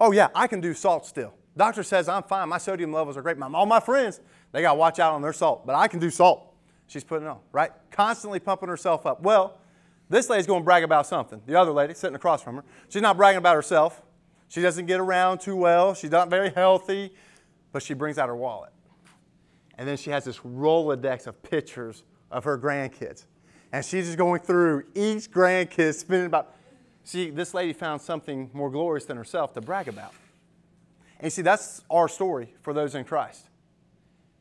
Oh, 0.00 0.12
yeah, 0.12 0.28
I 0.34 0.46
can 0.46 0.60
do 0.60 0.72
salt 0.72 1.04
still. 1.04 1.34
Doctor 1.56 1.82
says 1.82 2.08
I'm 2.08 2.22
fine. 2.22 2.48
My 2.48 2.58
sodium 2.58 2.92
levels 2.92 3.16
are 3.16 3.22
great. 3.22 3.36
All 3.42 3.66
my 3.66 3.80
friends, 3.80 4.20
they 4.52 4.62
got 4.62 4.72
to 4.72 4.78
watch 4.78 4.98
out 4.98 5.12
on 5.12 5.20
their 5.20 5.32
salt, 5.32 5.66
but 5.66 5.74
I 5.74 5.88
can 5.88 5.98
do 5.98 6.08
salt. 6.08 6.54
She's 6.86 7.04
putting 7.04 7.26
on, 7.26 7.40
right? 7.52 7.72
Constantly 7.90 8.38
pumping 8.38 8.68
herself 8.68 9.04
up. 9.04 9.22
Well, 9.22 9.58
this 10.08 10.30
lady's 10.30 10.46
going 10.46 10.62
to 10.62 10.64
brag 10.64 10.84
about 10.84 11.06
something. 11.06 11.42
The 11.46 11.58
other 11.58 11.70
lady 11.70 11.94
sitting 11.94 12.16
across 12.16 12.42
from 12.42 12.56
her, 12.56 12.64
she's 12.88 13.02
not 13.02 13.16
bragging 13.16 13.38
about 13.38 13.54
herself. 13.54 14.02
She 14.48 14.62
doesn't 14.62 14.86
get 14.86 15.00
around 15.00 15.40
too 15.40 15.56
well. 15.56 15.94
She's 15.94 16.10
not 16.10 16.30
very 16.30 16.50
healthy, 16.50 17.12
but 17.72 17.82
she 17.82 17.94
brings 17.94 18.18
out 18.18 18.28
her 18.28 18.36
wallet. 18.36 18.72
And 19.76 19.86
then 19.86 19.96
she 19.96 20.10
has 20.10 20.24
this 20.24 20.38
Rolodex 20.38 21.26
of 21.26 21.42
pictures 21.42 22.02
of 22.30 22.44
her 22.44 22.58
grandkids. 22.58 23.26
And 23.72 23.84
she's 23.84 24.06
just 24.06 24.18
going 24.18 24.40
through 24.40 24.84
each 24.94 25.30
grandkid, 25.30 25.94
spending 25.94 26.26
about. 26.26 26.54
See, 27.04 27.30
this 27.30 27.54
lady 27.54 27.72
found 27.72 28.00
something 28.00 28.50
more 28.52 28.70
glorious 28.70 29.04
than 29.04 29.16
herself 29.16 29.52
to 29.54 29.60
brag 29.60 29.88
about. 29.88 30.12
And 31.20 31.32
see, 31.32 31.42
that's 31.42 31.82
our 31.90 32.08
story 32.08 32.54
for 32.62 32.72
those 32.72 32.94
in 32.94 33.04
Christ. 33.04 33.48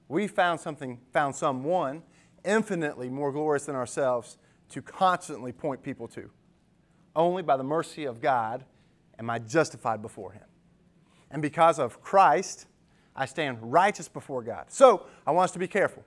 We 0.08 0.28
found 0.28 0.60
something, 0.60 1.00
found 1.12 1.36
someone 1.36 2.04
infinitely 2.46 3.10
more 3.10 3.32
glorious 3.32 3.66
than 3.66 3.76
ourselves 3.76 4.38
to 4.70 4.82
constantly 4.82 5.52
point 5.52 5.82
people 5.84 6.08
to. 6.10 6.30
Only 7.16 7.44
by 7.44 7.58
the 7.58 7.64
mercy 7.64 8.06
of 8.06 8.22
God 8.22 8.66
am 9.18 9.30
I 9.30 9.40
justified 9.40 10.02
before 10.02 10.32
Him. 10.32 10.44
And 11.32 11.42
because 11.42 11.80
of 11.80 12.02
Christ, 12.02 12.68
I 13.16 13.26
stand 13.26 13.58
righteous 13.62 14.08
before 14.08 14.44
God. 14.44 14.66
So 14.70 15.06
I 15.26 15.32
want 15.32 15.46
us 15.46 15.52
to 15.52 15.60
be 15.60 15.68
careful. 15.68 16.04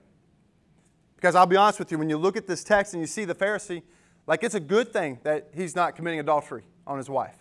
Because 1.15 1.35
I'll 1.35 1.45
be 1.45 1.57
honest 1.57 1.77
with 1.77 1.91
you, 1.91 1.99
when 1.99 2.09
you 2.09 2.17
look 2.17 2.35
at 2.37 2.47
this 2.47 2.63
text 2.63 2.93
and 2.93 3.01
you 3.01 3.07
see 3.07 3.25
the 3.25 3.35
Pharisee, 3.35 3.83
like 4.25 4.43
it's 4.43 4.55
a 4.55 4.59
good 4.59 4.93
thing 4.93 5.19
that 5.23 5.49
he's 5.53 5.75
not 5.75 5.95
committing 5.95 6.19
adultery 6.19 6.63
on 6.87 6.97
his 6.97 7.09
wife. 7.09 7.35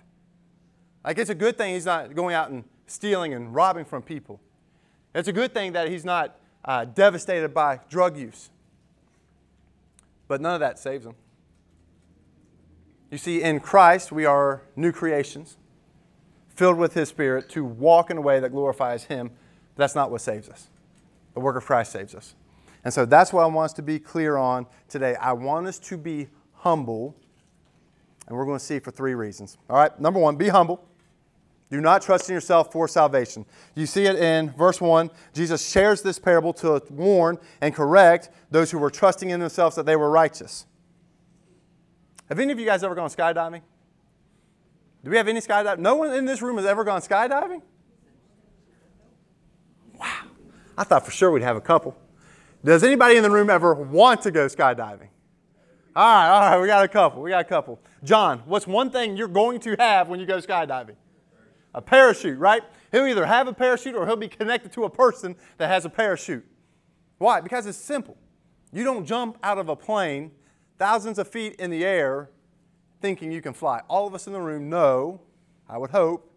Like 1.05 1.19
it's 1.19 1.31
a 1.31 1.35
good 1.35 1.57
thing 1.57 1.75
he's 1.75 1.87
not 1.87 2.15
going 2.15 2.35
out 2.35 2.51
and 2.51 2.65
stealing 2.87 3.33
and 3.33 3.55
robbing 3.55 3.85
from 3.85 4.03
people. 4.03 4.41
It's 5.15 5.29
a 5.29 5.33
good 5.33 5.55
thing 5.55 5.73
that 5.73 5.89
he's 5.89 6.05
not 6.05 6.39
uh, 6.65 6.85
devastated 6.85 7.55
by 7.55 7.81
drug 7.89 8.17
use. 8.17 8.51
But 10.31 10.41
none 10.41 10.55
of 10.55 10.61
that 10.61 10.79
saves 10.79 11.05
them. 11.05 11.17
You 13.11 13.19
see, 13.19 13.43
in 13.43 13.59
Christ, 13.59 14.13
we 14.13 14.27
are 14.27 14.63
new 14.77 14.93
creations, 14.93 15.57
filled 16.55 16.79
with 16.79 16.95
His 16.95 17.09
Spirit 17.09 17.49
to 17.49 17.65
walk 17.65 18.13
in 18.13 18.17
a 18.17 18.21
way 18.21 18.39
that 18.39 18.51
glorifies 18.51 19.03
Him. 19.03 19.31
But 19.75 19.83
that's 19.83 19.97
not 19.97 20.13
what 20.13 20.21
saves 20.21 20.49
us. 20.49 20.69
The 21.35 21.41
work 21.41 21.57
of 21.57 21.65
Christ 21.65 21.91
saves 21.91 22.15
us. 22.15 22.37
And 22.85 22.95
so 22.95 23.05
that's 23.05 23.33
what 23.33 23.43
I 23.43 23.47
want 23.47 23.65
us 23.65 23.73
to 23.73 23.83
be 23.83 23.99
clear 23.99 24.37
on 24.37 24.69
today. 24.89 25.17
I 25.17 25.33
want 25.33 25.67
us 25.67 25.81
to 25.81 25.97
be 25.97 26.29
humble, 26.59 27.17
and 28.29 28.37
we're 28.37 28.47
going 28.47 28.61
to 28.61 28.65
see 28.65 28.79
for 28.79 28.93
three 28.93 29.17
reasons. 29.17 29.59
All 29.69 29.79
right, 29.79 30.01
number 30.01 30.21
one, 30.21 30.37
be 30.37 30.47
humble. 30.47 30.87
Do 31.71 31.81
not 31.81 32.03
trust 32.03 32.29
in 32.29 32.35
yourself 32.35 32.73
for 32.73 32.89
salvation. 32.89 33.47
You 33.77 33.87
see 33.87 34.05
it 34.05 34.17
in 34.17 34.51
verse 34.51 34.81
1. 34.81 35.09
Jesus 35.33 35.71
shares 35.71 36.03
this 36.03 36.19
parable 36.19 36.53
to 36.55 36.83
warn 36.91 37.39
and 37.61 37.73
correct 37.73 38.31
those 38.51 38.73
who 38.73 38.79
were 38.79 38.91
trusting 38.91 39.31
in 39.31 39.39
themselves 39.39 39.77
that 39.77 39.87
they 39.87 39.95
were 39.95 40.11
righteous. 40.11 40.67
Have 42.29 42.41
any 42.41 42.53
of 42.53 42.59
you 42.59 42.67
guys 42.67 42.83
ever 42.83 42.95
gone 42.97 43.09
skydiving? 43.09 43.63
Do 45.05 45.11
we 45.11 45.17
have 45.17 45.29
any 45.29 45.41
skydiving? 45.41 45.79
No 45.79 45.95
one 45.95 46.13
in 46.13 46.25
this 46.25 46.43
room 46.43 46.57
has 46.57 46.67
ever 46.67 46.83
gone 46.83 47.01
skydiving? 47.01 47.63
Wow. 49.99 50.23
I 50.77 50.85
thought 50.85 51.05
for 51.05 51.13
sure 51.13 51.31
we'd 51.31 51.43
have 51.43 51.57
a 51.57 51.61
couple. 51.61 51.97
Does 52.65 52.83
anybody 52.83 53.17
in 53.17 53.23
the 53.23 53.31
room 53.31 53.49
ever 53.49 53.75
want 53.75 54.23
to 54.23 54.31
go 54.31 54.47
skydiving? 54.47 55.09
All 55.95 56.05
right, 56.05 56.29
all 56.29 56.41
right, 56.41 56.61
we 56.61 56.67
got 56.67 56.85
a 56.85 56.89
couple. 56.89 57.23
We 57.23 57.31
got 57.31 57.41
a 57.41 57.45
couple. 57.45 57.81
John, 58.05 58.43
what's 58.47 58.67
one 58.67 58.91
thing 58.91 59.17
you're 59.17 59.29
going 59.29 59.61
to 59.61 59.77
have 59.79 60.09
when 60.09 60.21
you 60.21 60.27
go 60.27 60.39
skydiving? 60.39 60.97
A 61.75 61.83
parachute, 61.83 62.39
right? 62.39 62.63
He'll 62.91 63.07
either 63.07 63.27
have 63.27 63.47
a 63.47 63.53
parachute 63.53 63.95
or 63.95 64.07
he'll 64.07 64.17
be 64.17 64.29
connected 64.29 64.73
to 64.73 64.85
a 64.85 64.91
person 64.91 65.37
that 65.59 65.69
has 65.69 65.85
a 65.85 65.91
parachute. 65.91 66.45
Why? 67.19 67.41
Because 67.41 67.67
it's 67.67 67.79
simple. 67.79 68.17
You 68.73 68.85
don't 68.85 69.05
jump 69.05 69.39
out 69.43 69.59
of 69.59 69.69
a 69.69 69.77
plane 69.77 70.33
thousands 70.79 71.19
of 71.19 71.29
feet 71.29 71.57
in 71.57 71.71
the 71.71 71.85
air 71.85 72.31
thinking 73.01 73.31
you 73.31 73.43
can 73.43 73.53
fly. 73.53 73.83
All 73.89 74.07
of 74.07 74.15
us 74.15 74.27
in 74.27 74.33
the 74.33 74.41
room 74.41 74.69
know, 74.69 75.21
I 75.69 75.79
would 75.79 75.91
hope, 75.91 76.33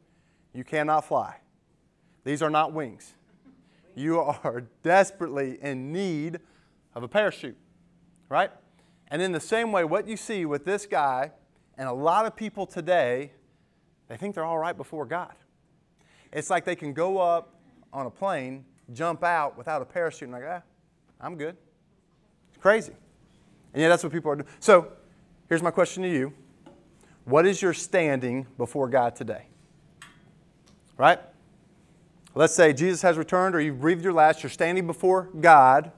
you 0.54 0.64
cannot 0.64 1.06
fly. 1.06 1.38
These 2.24 2.42
are 2.42 2.50
not 2.50 2.74
wings. 2.74 3.14
You 3.96 4.20
are 4.20 4.64
desperately 4.84 5.58
in 5.62 5.92
need 5.92 6.40
of 6.96 7.04
a 7.04 7.08
parachute, 7.08 7.58
right? 8.30 8.52
And 9.08 9.22
in 9.22 9.32
the 9.32 9.40
same 9.40 9.72
way, 9.72 9.84
what 9.84 10.08
you 10.08 10.18
see 10.18 10.46
with 10.46 10.66
this 10.66 10.86
guy 10.86 11.32
and 11.78 11.88
a 11.88 11.94
lot 11.94 12.26
of 12.26 12.36
people 12.36 12.66
today 12.66 13.32
they 14.14 14.18
think 14.18 14.36
they're 14.36 14.46
all 14.46 14.60
right 14.60 14.78
before 14.78 15.08
God. 15.08 15.34
It's 16.32 16.52
like 16.52 16.66
they 16.66 16.76
can 16.76 16.94
go 16.94 17.18
up 17.18 17.56
on 17.92 18.06
a 18.06 18.12
plane, 18.12 18.64
jump 18.94 19.24
out 19.24 19.58
without 19.58 19.82
a 19.82 19.86
parachute, 19.86 20.30
and 20.30 20.34
like, 20.34 20.44
ah, 20.48 20.62
I'm 21.20 21.36
good. 21.36 21.58
It's 22.50 22.62
crazy. 22.62 22.94
And 23.74 23.82
yet 23.82 23.90
that's 23.90 24.04
what 24.04 24.14
people 24.14 24.30
are 24.30 24.36
doing. 24.36 24.48
So 24.60 24.92
here's 25.50 25.64
my 25.64 25.72
question 25.72 26.04
to 26.04 26.10
you 26.10 26.32
What 27.26 27.48
is 27.48 27.60
your 27.60 27.74
standing 27.74 28.46
before 28.56 28.88
God 28.88 29.16
today? 29.16 29.48
Right? 30.96 31.20
Let's 32.36 32.54
say 32.54 32.72
Jesus 32.72 33.02
has 33.02 33.18
returned 33.18 33.56
or 33.56 33.62
you've 33.62 33.82
breathed 33.82 34.04
your 34.04 34.14
last, 34.14 34.44
you're 34.44 34.52
standing 34.52 34.86
before 34.86 35.32
God. 35.42 35.92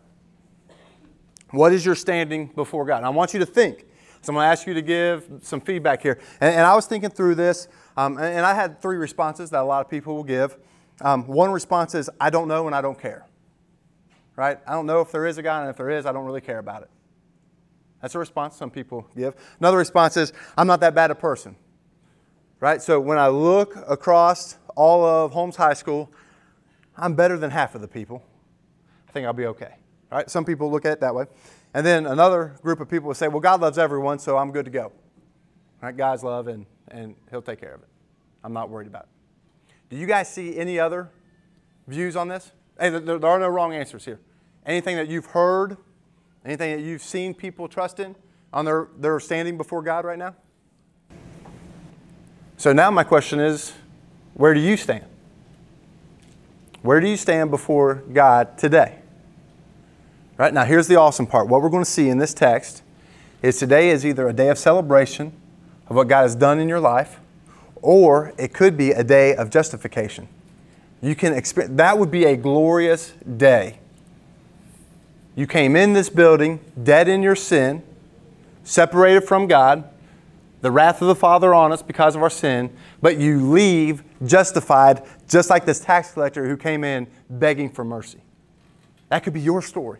What 1.51 1.73
is 1.73 1.85
your 1.85 1.95
standing 1.95 2.47
before 2.47 2.85
God? 2.85 2.99
And 2.99 3.07
I 3.07 3.09
want 3.09 3.33
you 3.33 3.41
to 3.41 3.45
think. 3.45 3.85
So 4.21 4.31
I'm 4.31 4.37
going 4.37 4.45
to 4.45 4.49
ask 4.49 4.65
you 4.65 4.73
to 4.73 4.81
give 4.81 5.29
some 5.41 5.61
feedback 5.61 6.01
here. 6.01 6.19
And, 6.41 6.55
and 6.55 6.65
I 6.65 6.73
was 6.73 6.87
thinking 6.87 7.11
through 7.11 7.35
this, 7.35 7.67
um, 7.97 8.17
and, 8.17 8.25
and, 8.25 8.45
I 8.45 8.53
had 8.53 8.81
three 8.81 8.97
responses 8.97 9.49
that 9.51 9.61
a 9.61 9.63
lot 9.63 9.83
of 9.83 9.89
people 9.89 10.15
will 10.15 10.23
give. 10.23 10.57
Um, 11.01 11.27
one 11.27 11.51
response 11.51 11.95
is, 11.95 12.09
I 12.19 12.29
don't 12.29 12.47
know 12.47 12.67
and 12.67 12.75
I 12.75 12.81
don't 12.81 12.99
care. 12.99 13.25
Right? 14.35 14.59
I 14.67 14.73
don't 14.73 14.85
know 14.85 15.01
if 15.01 15.11
there 15.11 15.25
is 15.25 15.37
a 15.37 15.41
God, 15.41 15.61
and 15.61 15.69
if 15.69 15.77
there 15.77 15.89
is, 15.89 16.05
I 16.05 16.11
don't 16.11 16.25
really 16.25 16.41
care 16.41 16.59
about 16.59 16.83
it. 16.83 16.89
That's 18.01 18.13
a 18.13 18.19
response 18.19 18.55
some 18.55 18.69
people 18.69 19.07
give. 19.15 19.33
Another 19.59 19.77
response 19.77 20.17
is, 20.17 20.33
I'm 20.57 20.67
not 20.67 20.81
that 20.81 20.93
bad 20.93 21.09
a 21.09 21.15
person. 21.15 21.55
Right? 22.59 22.81
So 22.81 22.99
when 22.99 23.17
I 23.17 23.29
look 23.29 23.75
across 23.87 24.57
all 24.75 25.05
of 25.05 25.31
Holmes 25.31 25.55
High 25.55 25.73
School, 25.73 26.11
I'm 26.97 27.15
better 27.15 27.37
than 27.37 27.51
half 27.51 27.75
of 27.75 27.81
the 27.81 27.87
people. 27.87 28.23
I 29.07 29.11
think 29.11 29.25
I'll 29.25 29.33
be 29.33 29.45
okay. 29.47 29.75
Right? 30.11 30.29
Some 30.29 30.43
people 30.43 30.69
look 30.69 30.85
at 30.85 30.93
it 30.93 30.99
that 31.01 31.15
way. 31.15 31.25
And 31.73 31.85
then 31.85 32.05
another 32.05 32.55
group 32.61 32.79
of 32.79 32.89
people 32.89 33.07
will 33.07 33.15
say, 33.15 33.27
well, 33.27 33.39
God 33.39 33.61
loves 33.61 33.77
everyone, 33.77 34.19
so 34.19 34.37
I'm 34.37 34.51
good 34.51 34.65
to 34.65 34.71
go. 34.71 34.91
Right? 35.81 35.95
God's 35.95 36.23
love, 36.23 36.47
and, 36.47 36.65
and 36.89 37.15
He'll 37.29 37.41
take 37.41 37.59
care 37.59 37.73
of 37.73 37.81
it. 37.81 37.87
I'm 38.43 38.53
not 38.53 38.69
worried 38.69 38.87
about 38.87 39.03
it. 39.03 39.09
Do 39.89 39.97
you 39.97 40.07
guys 40.07 40.31
see 40.31 40.57
any 40.57 40.79
other 40.79 41.09
views 41.87 42.15
on 42.15 42.27
this? 42.27 42.51
Hey, 42.79 42.89
there, 42.89 43.15
are 43.15 43.39
no 43.39 43.47
wrong 43.47 43.73
answers 43.73 44.05
here. 44.05 44.19
Anything 44.65 44.95
that 44.97 45.07
you've 45.07 45.27
heard, 45.27 45.77
anything 46.43 46.75
that 46.75 46.83
you've 46.83 47.01
seen 47.01 47.33
people 47.33 47.67
trust 47.67 47.99
in 47.99 48.15
on 48.51 48.65
their, 48.65 48.87
their 48.97 49.19
standing 49.19 49.57
before 49.57 49.81
God 49.81 50.05
right 50.05 50.17
now? 50.17 50.35
So 52.57 52.73
now 52.73 52.89
my 52.91 53.03
question 53.03 53.39
is, 53.39 53.73
where 54.33 54.53
do 54.53 54.59
you 54.59 54.77
stand? 54.77 55.05
Where 56.81 56.99
do 56.99 57.07
you 57.07 57.17
stand 57.17 57.51
before 57.51 58.03
God 58.13 58.57
today? 58.57 58.99
Right 60.37 60.53
now, 60.53 60.65
here's 60.65 60.87
the 60.87 60.97
awesome 60.97 61.25
part. 61.25 61.47
What 61.47 61.61
we're 61.61 61.69
going 61.69 61.83
to 61.83 61.89
see 61.89 62.09
in 62.09 62.17
this 62.17 62.33
text 62.33 62.83
is 63.41 63.57
today 63.57 63.89
is 63.89 64.05
either 64.05 64.27
a 64.27 64.33
day 64.33 64.49
of 64.49 64.57
celebration 64.57 65.31
of 65.87 65.95
what 65.95 66.07
God 66.07 66.23
has 66.23 66.35
done 66.35 66.59
in 66.59 66.67
your 66.67 66.79
life, 66.79 67.19
or 67.81 68.33
it 68.37 68.53
could 68.53 68.77
be 68.77 68.91
a 68.91 69.03
day 69.03 69.35
of 69.35 69.49
justification. 69.49 70.27
You 71.01 71.15
can 71.15 71.33
experience 71.33 71.77
that 71.77 71.99
would 71.99 72.11
be 72.11 72.25
a 72.25 72.35
glorious 72.35 73.13
day. 73.37 73.79
You 75.35 75.45
came 75.47 75.75
in 75.75 75.93
this 75.93 76.09
building 76.09 76.59
dead 76.81 77.07
in 77.07 77.21
your 77.21 77.35
sin, 77.35 77.83
separated 78.63 79.21
from 79.21 79.47
God, 79.47 79.89
the 80.61 80.71
wrath 80.71 81.01
of 81.01 81.07
the 81.07 81.15
Father 81.15 81.53
on 81.53 81.71
us 81.71 81.83
because 81.83 82.15
of 82.15 82.23
our 82.23 82.29
sin, 82.29 82.75
but 83.01 83.17
you 83.17 83.51
leave 83.51 84.03
justified, 84.25 85.03
just 85.27 85.49
like 85.49 85.65
this 85.65 85.79
tax 85.79 86.13
collector 86.13 86.47
who 86.47 86.57
came 86.57 86.83
in 86.83 87.05
begging 87.29 87.69
for 87.69 87.83
mercy. 87.83 88.19
That 89.09 89.23
could 89.23 89.33
be 89.33 89.41
your 89.41 89.61
story. 89.61 89.99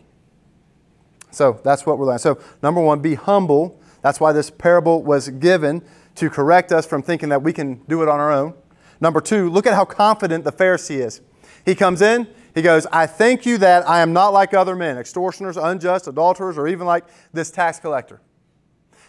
So 1.30 1.60
that's 1.64 1.86
what 1.86 2.00
we're 2.00 2.06
learning. 2.06 2.20
So, 2.20 2.40
number 2.64 2.82
one, 2.82 3.00
be 3.00 3.16
humble. 3.16 3.80
That's 4.06 4.20
why 4.20 4.34
this 4.34 4.52
parable 4.52 5.02
was 5.02 5.30
given 5.30 5.82
to 6.14 6.30
correct 6.30 6.72
us 6.72 6.86
from 6.86 7.02
thinking 7.02 7.30
that 7.30 7.42
we 7.42 7.52
can 7.52 7.82
do 7.88 8.04
it 8.04 8.08
on 8.08 8.20
our 8.20 8.32
own. 8.32 8.54
Number 9.02 9.20
two, 9.20 9.50
look 9.50 9.66
at 9.66 9.74
how 9.74 9.84
confident 9.84 10.44
the 10.44 10.52
Pharisee 10.52 11.04
is. 11.04 11.22
He 11.66 11.74
comes 11.74 12.04
in, 12.04 12.28
he 12.54 12.62
goes, 12.62 12.86
I 12.92 13.08
thank 13.08 13.48
you 13.48 13.58
that 13.58 13.90
I 13.90 14.02
am 14.02 14.14
not 14.14 14.28
like 14.32 14.54
other 14.54 14.76
men, 14.76 15.00
extortioners, 15.00 15.58
unjust, 15.58 16.08
adulterers, 16.08 16.56
or 16.56 16.68
even 16.68 16.86
like 16.86 17.06
this 17.34 17.50
tax 17.50 17.80
collector. 17.80 18.22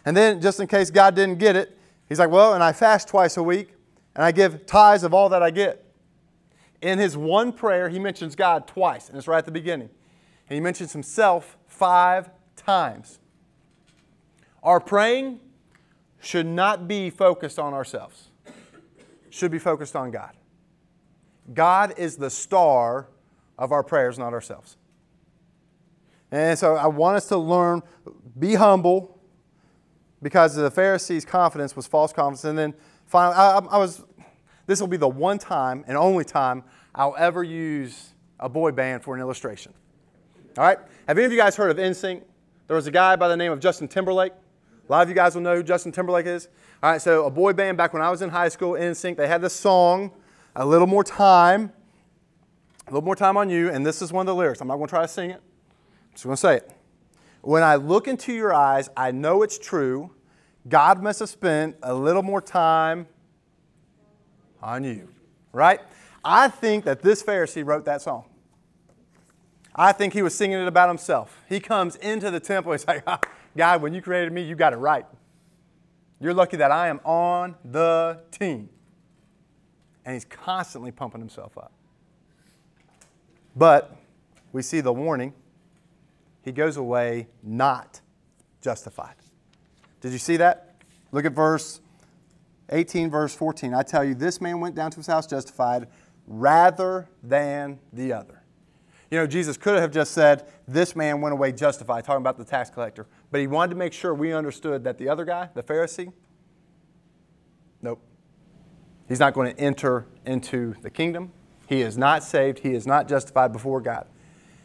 And 0.06 0.16
then, 0.16 0.40
just 0.40 0.60
in 0.60 0.66
case 0.66 0.88
God 0.88 1.14
didn't 1.14 1.40
get 1.40 1.56
it, 1.56 1.76
he's 2.08 2.18
like, 2.18 2.30
Well, 2.30 2.54
and 2.54 2.64
I 2.64 2.72
fast 2.72 3.06
twice 3.06 3.36
a 3.36 3.42
week, 3.42 3.74
and 4.14 4.24
I 4.24 4.32
give 4.32 4.64
tithes 4.64 5.04
of 5.04 5.12
all 5.12 5.28
that 5.28 5.42
I 5.42 5.50
get. 5.50 5.84
In 6.80 6.98
his 6.98 7.18
one 7.18 7.52
prayer, 7.52 7.90
he 7.90 7.98
mentions 7.98 8.34
God 8.34 8.66
twice, 8.66 9.10
and 9.10 9.18
it's 9.18 9.28
right 9.28 9.36
at 9.36 9.44
the 9.44 9.50
beginning. 9.50 9.90
And 10.48 10.54
he 10.54 10.60
mentions 10.60 10.94
himself 10.94 11.58
five 11.66 12.30
times. 12.56 13.18
Our 14.66 14.80
praying 14.80 15.38
should 16.20 16.44
not 16.44 16.88
be 16.88 17.08
focused 17.08 17.60
on 17.60 17.72
ourselves, 17.72 18.30
should 19.30 19.52
be 19.52 19.60
focused 19.60 19.94
on 19.94 20.10
God. 20.10 20.32
God 21.54 21.94
is 21.96 22.16
the 22.16 22.28
star 22.28 23.06
of 23.56 23.70
our 23.70 23.84
prayers, 23.84 24.18
not 24.18 24.32
ourselves. 24.32 24.76
And 26.32 26.58
so 26.58 26.74
I 26.74 26.88
want 26.88 27.16
us 27.16 27.28
to 27.28 27.36
learn, 27.36 27.80
be 28.36 28.56
humble, 28.56 29.20
because 30.20 30.56
the 30.56 30.70
Pharisees' 30.70 31.24
confidence 31.24 31.76
was 31.76 31.86
false 31.86 32.12
confidence. 32.12 32.44
And 32.44 32.58
then 32.58 32.74
finally, 33.06 33.36
I, 33.36 33.58
I 33.58 33.78
was, 33.78 34.04
this 34.66 34.80
will 34.80 34.88
be 34.88 34.96
the 34.96 35.06
one 35.06 35.38
time 35.38 35.84
and 35.86 35.96
only 35.96 36.24
time 36.24 36.64
I'll 36.92 37.14
ever 37.16 37.44
use 37.44 38.14
a 38.40 38.48
boy 38.48 38.72
band 38.72 39.04
for 39.04 39.14
an 39.14 39.20
illustration. 39.20 39.72
All 40.58 40.64
right? 40.64 40.78
Have 41.06 41.16
any 41.16 41.24
of 41.24 41.30
you 41.30 41.38
guys 41.38 41.54
heard 41.54 41.70
of 41.70 41.76
NSYNC? 41.76 42.22
There 42.66 42.74
was 42.74 42.88
a 42.88 42.90
guy 42.90 43.14
by 43.14 43.28
the 43.28 43.36
name 43.36 43.52
of 43.52 43.60
Justin 43.60 43.86
Timberlake. 43.86 44.32
A 44.88 44.92
lot 44.92 45.02
of 45.02 45.08
you 45.08 45.14
guys 45.14 45.34
will 45.34 45.42
know 45.42 45.56
who 45.56 45.62
Justin 45.62 45.90
Timberlake 45.90 46.26
is. 46.26 46.48
All 46.82 46.92
right, 46.92 47.02
so 47.02 47.24
a 47.24 47.30
boy 47.30 47.52
band 47.52 47.76
back 47.76 47.92
when 47.92 48.02
I 48.02 48.10
was 48.10 48.22
in 48.22 48.30
high 48.30 48.48
school, 48.48 48.72
NSYNC, 48.72 49.16
they 49.16 49.26
had 49.26 49.40
this 49.40 49.54
song, 49.54 50.12
A 50.54 50.64
Little 50.64 50.86
More 50.86 51.02
Time, 51.02 51.72
A 52.86 52.90
Little 52.90 53.04
More 53.04 53.16
Time 53.16 53.36
on 53.36 53.50
You, 53.50 53.70
and 53.70 53.84
this 53.84 54.00
is 54.00 54.12
one 54.12 54.22
of 54.22 54.26
the 54.26 54.34
lyrics. 54.34 54.60
I'm 54.60 54.68
not 54.68 54.76
going 54.76 54.86
to 54.86 54.90
try 54.90 55.02
to 55.02 55.08
sing 55.08 55.30
it, 55.30 55.40
I'm 55.40 56.12
just 56.12 56.24
going 56.24 56.36
to 56.36 56.40
say 56.40 56.56
it. 56.58 56.70
When 57.42 57.62
I 57.62 57.76
look 57.76 58.06
into 58.06 58.32
your 58.32 58.54
eyes, 58.54 58.88
I 58.96 59.10
know 59.10 59.42
it's 59.42 59.58
true. 59.58 60.12
God 60.68 61.02
must 61.02 61.20
have 61.20 61.28
spent 61.28 61.76
a 61.82 61.94
little 61.94 62.22
more 62.22 62.40
time 62.40 63.06
on 64.62 64.84
you, 64.84 65.08
right? 65.52 65.80
I 66.24 66.48
think 66.48 66.84
that 66.84 67.02
this 67.02 67.22
Pharisee 67.22 67.64
wrote 67.64 67.84
that 67.84 68.02
song. 68.02 68.24
I 69.74 69.92
think 69.92 70.12
he 70.12 70.22
was 70.22 70.34
singing 70.34 70.58
it 70.58 70.66
about 70.66 70.88
himself. 70.88 71.40
He 71.48 71.60
comes 71.60 71.96
into 71.96 72.30
the 72.30 72.40
temple, 72.40 72.72
he's 72.72 72.86
like, 72.86 73.02
ah, 73.06 73.20
God, 73.56 73.82
when 73.82 73.94
you 73.94 74.02
created 74.02 74.32
me, 74.32 74.42
you 74.42 74.54
got 74.54 74.72
it 74.72 74.76
right. 74.76 75.06
You're 76.20 76.34
lucky 76.34 76.56
that 76.58 76.70
I 76.70 76.88
am 76.88 77.00
on 77.04 77.56
the 77.64 78.20
team. 78.30 78.68
And 80.04 80.14
he's 80.14 80.24
constantly 80.24 80.90
pumping 80.90 81.20
himself 81.20 81.58
up. 81.58 81.72
But 83.54 83.96
we 84.52 84.62
see 84.62 84.80
the 84.80 84.92
warning. 84.92 85.34
He 86.42 86.52
goes 86.52 86.76
away 86.76 87.26
not 87.42 88.00
justified. 88.60 89.16
Did 90.00 90.12
you 90.12 90.18
see 90.18 90.36
that? 90.36 90.76
Look 91.10 91.24
at 91.24 91.32
verse 91.32 91.80
18, 92.70 93.10
verse 93.10 93.34
14. 93.34 93.74
I 93.74 93.82
tell 93.82 94.04
you, 94.04 94.14
this 94.14 94.40
man 94.40 94.60
went 94.60 94.74
down 94.74 94.90
to 94.92 94.96
his 94.98 95.06
house 95.06 95.26
justified 95.26 95.88
rather 96.26 97.08
than 97.22 97.78
the 97.92 98.12
other. 98.12 98.35
You 99.10 99.18
know, 99.18 99.26
Jesus 99.26 99.56
could 99.56 99.78
have 99.78 99.92
just 99.92 100.12
said, 100.12 100.46
This 100.66 100.96
man 100.96 101.20
went 101.20 101.32
away 101.32 101.52
justified, 101.52 102.04
talking 102.04 102.22
about 102.22 102.38
the 102.38 102.44
tax 102.44 102.70
collector. 102.70 103.06
But 103.30 103.40
he 103.40 103.46
wanted 103.46 103.70
to 103.70 103.76
make 103.76 103.92
sure 103.92 104.14
we 104.14 104.32
understood 104.32 104.84
that 104.84 104.98
the 104.98 105.08
other 105.08 105.24
guy, 105.24 105.48
the 105.54 105.62
Pharisee, 105.62 106.12
nope. 107.82 108.00
He's 109.08 109.20
not 109.20 109.34
going 109.34 109.54
to 109.54 109.60
enter 109.60 110.06
into 110.24 110.74
the 110.82 110.90
kingdom. 110.90 111.32
He 111.68 111.82
is 111.82 111.96
not 111.96 112.24
saved. 112.24 112.60
He 112.60 112.74
is 112.74 112.86
not 112.86 113.08
justified 113.08 113.52
before 113.52 113.80
God. 113.80 114.06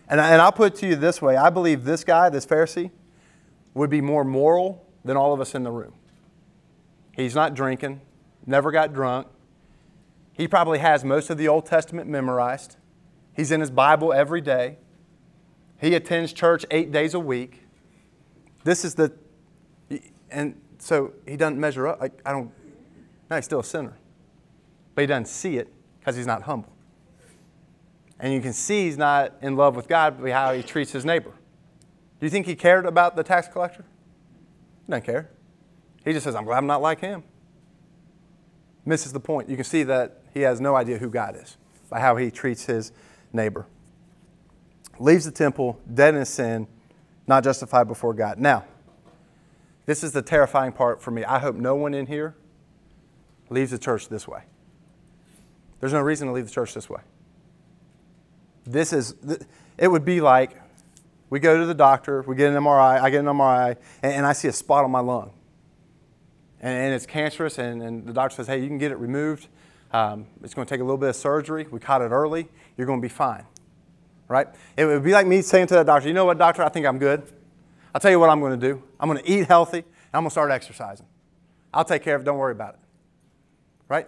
And, 0.08 0.20
I, 0.20 0.32
and 0.32 0.42
I'll 0.42 0.52
put 0.52 0.74
it 0.74 0.80
to 0.80 0.88
you 0.88 0.96
this 0.96 1.22
way 1.22 1.38
I 1.38 1.50
believe 1.50 1.84
this 1.84 2.04
guy, 2.04 2.30
this 2.30 2.46
Pharisee, 2.46 2.92
would 3.74 3.90
be 3.90 4.02
more 4.02 4.24
moral 4.24 4.86
than 5.06 5.18
all 5.18 5.34
of 5.34 5.40
us 5.40 5.56
in 5.56 5.64
the 5.64 5.72
room. 5.72 5.94
He's 7.16 7.36
not 7.36 7.54
drinking, 7.54 8.02
never 8.46 8.72
got 8.72 8.94
drunk. 8.94 9.28
He 10.34 10.48
probably 10.48 10.80
has 10.80 11.04
most 11.04 11.30
of 11.30 11.38
the 11.38 11.48
Old 11.48 11.66
Testament 11.66 12.10
memorized. 12.10 12.78
He's 13.36 13.52
in 13.52 13.60
his 13.60 13.72
Bible 13.72 14.14
every 14.14 14.42
day. 14.42 14.78
He 15.80 15.96
attends 15.96 16.34
church 16.34 16.66
eight 16.70 16.92
days 16.92 17.14
a 17.14 17.20
week. 17.20 17.64
This 18.64 18.86
is 18.86 18.96
the, 18.96 19.12
and 20.30 20.60
so 20.78 21.14
he 21.28 21.38
doesn't 21.38 21.60
measure 21.60 21.88
up. 21.88 22.00
Like, 22.00 22.22
I 22.26 22.32
don't, 22.32 22.52
no, 23.30 23.36
he's 23.36 23.46
still 23.46 23.62
a 23.62 23.64
sinner. 23.64 23.98
But 24.94 25.02
he 25.02 25.08
doesn't 25.08 25.28
see 25.28 25.58
it 25.58 25.72
because 26.00 26.16
he's 26.16 26.28
not 26.28 26.44
humble. 26.44 26.72
And 28.20 28.34
you 28.34 28.42
can 28.42 28.54
see 28.54 28.86
he's 28.86 28.98
not 28.98 29.34
in 29.42 29.56
love 29.56 29.76
with 29.76 29.88
God 29.88 30.22
by 30.22 30.30
how 30.30 30.54
he 30.54 30.62
treats 30.62 30.92
his 30.92 31.06
neighbor. 31.06 31.32
Do 32.20 32.26
you 32.26 32.30
think 32.30 32.46
he 32.46 32.56
cared 32.56 32.86
about 32.86 33.16
the 33.16 33.24
tax 33.24 33.48
collector? 33.48 33.84
He 34.86 34.92
doesn't 34.92 35.06
care. 35.06 35.32
He 36.06 36.14
just 36.14 36.24
says, 36.24 36.36
I'm 36.36 36.46
glad 36.46 36.58
I'm 36.58 36.68
not 36.68 36.82
like 36.82 37.00
him. 37.00 37.24
Misses 38.86 39.14
the 39.14 39.20
point. 39.20 39.50
You 39.50 39.56
can 39.56 39.66
see 39.66 39.82
that 39.84 40.22
he 40.34 40.42
has 40.42 40.62
no 40.62 40.76
idea 40.76 41.00
who 41.00 41.10
God 41.10 41.36
is 41.36 41.58
by 41.90 42.00
how 42.00 42.16
he 42.16 42.30
treats 42.30 42.66
his 42.66 42.92
neighbor. 43.34 43.66
Leaves 45.00 45.26
the 45.26 45.32
temple, 45.32 45.80
dead 45.92 46.16
in 46.16 46.26
sin, 46.26 46.68
not 47.28 47.44
justified 47.44 47.88
before 47.88 48.14
God. 48.14 48.40
Now, 48.40 48.66
this 49.86 50.04
is 50.04 50.12
the 50.12 50.22
terrifying 50.22 50.72
part 50.72 51.02
for 51.02 51.12
me. 51.12 51.24
I 51.24 51.40
hope 51.40 51.56
no 51.56 51.76
one 51.76 51.94
in 51.94 52.06
here 52.06 52.36
leaves 53.50 53.72
the 53.72 53.78
church 53.78 54.10
this 54.10 54.28
way. 54.28 54.44
There's 55.80 55.94
no 55.94 56.02
reason 56.02 56.28
to 56.28 56.34
leave 56.34 56.46
the 56.46 56.52
church 56.52 56.74
this 56.74 56.90
way. 56.90 57.02
This 58.66 58.94
is, 58.94 59.16
it 59.78 59.88
would 59.88 60.06
be 60.06 60.22
like 60.22 60.62
we 61.32 61.40
go 61.40 61.58
to 61.58 61.66
the 61.66 61.74
doctor, 61.74 62.22
we 62.28 62.36
get 62.36 62.54
an 62.54 62.62
MRI, 62.62 63.02
I 63.02 63.10
get 63.10 63.22
an 63.22 63.26
MRI, 63.26 63.78
and, 64.04 64.14
and 64.14 64.26
I 64.26 64.34
see 64.34 64.48
a 64.48 64.54
spot 64.54 64.84
on 64.84 64.92
my 64.92 65.00
lung. 65.00 65.32
And, 66.60 66.78
and 66.78 66.94
it's 66.94 67.06
cancerous, 67.06 67.58
and, 67.58 67.82
and, 67.82 68.06
the 68.06 68.14
doctor 68.14 68.36
says, 68.36 68.48
hey, 68.48 68.60
you 68.62 68.68
can 68.68 68.78
get 68.78 68.92
it 68.92 68.98
removed. 68.98 69.48
Um, 69.94 70.28
it's 70.44 70.54
going 70.54 70.66
to 70.66 70.70
take 70.70 70.80
a 70.80 70.84
little 70.84 70.98
bit 70.98 71.10
of 71.10 71.16
surgery. 71.16 71.68
We 71.70 71.80
caught 71.80 72.02
it 72.02 72.12
early. 72.12 72.48
You're 72.78 72.88
going 72.88 73.00
to 73.00 73.06
be 73.06 73.10
fine. 73.10 73.46
Right? 74.28 74.48
It 74.78 74.86
would 74.86 75.04
be 75.04 75.12
like 75.12 75.28
me 75.28 75.42
saying 75.42 75.68
to 75.68 75.74
that 75.76 75.86
doctor, 75.86 76.08
you 76.08 76.14
know 76.14 76.26
what, 76.26 76.38
doctor, 76.38 76.64
I 76.64 76.70
think 76.70 76.86
I'm 76.86 76.98
good. 76.98 77.24
I'll 77.94 78.00
tell 78.00 78.12
you 78.12 78.20
what 78.20 78.30
I'm 78.30 78.40
going 78.40 78.58
to 78.58 78.68
do. 78.74 78.82
I'm 79.00 79.10
going 79.10 79.22
to 79.22 79.30
eat 79.30 79.48
healthy, 79.48 79.80
and 79.80 79.86
I'm 80.14 80.22
going 80.22 80.30
to 80.30 80.32
start 80.32 80.52
exercising. 80.52 81.06
I'll 81.74 81.84
take 81.84 82.04
care 82.04 82.16
of 82.16 82.22
it. 82.22 82.26
Don't 82.26 82.38
worry 82.38 82.54
about 82.54 82.76
it. 82.76 82.80
Right? 83.90 84.08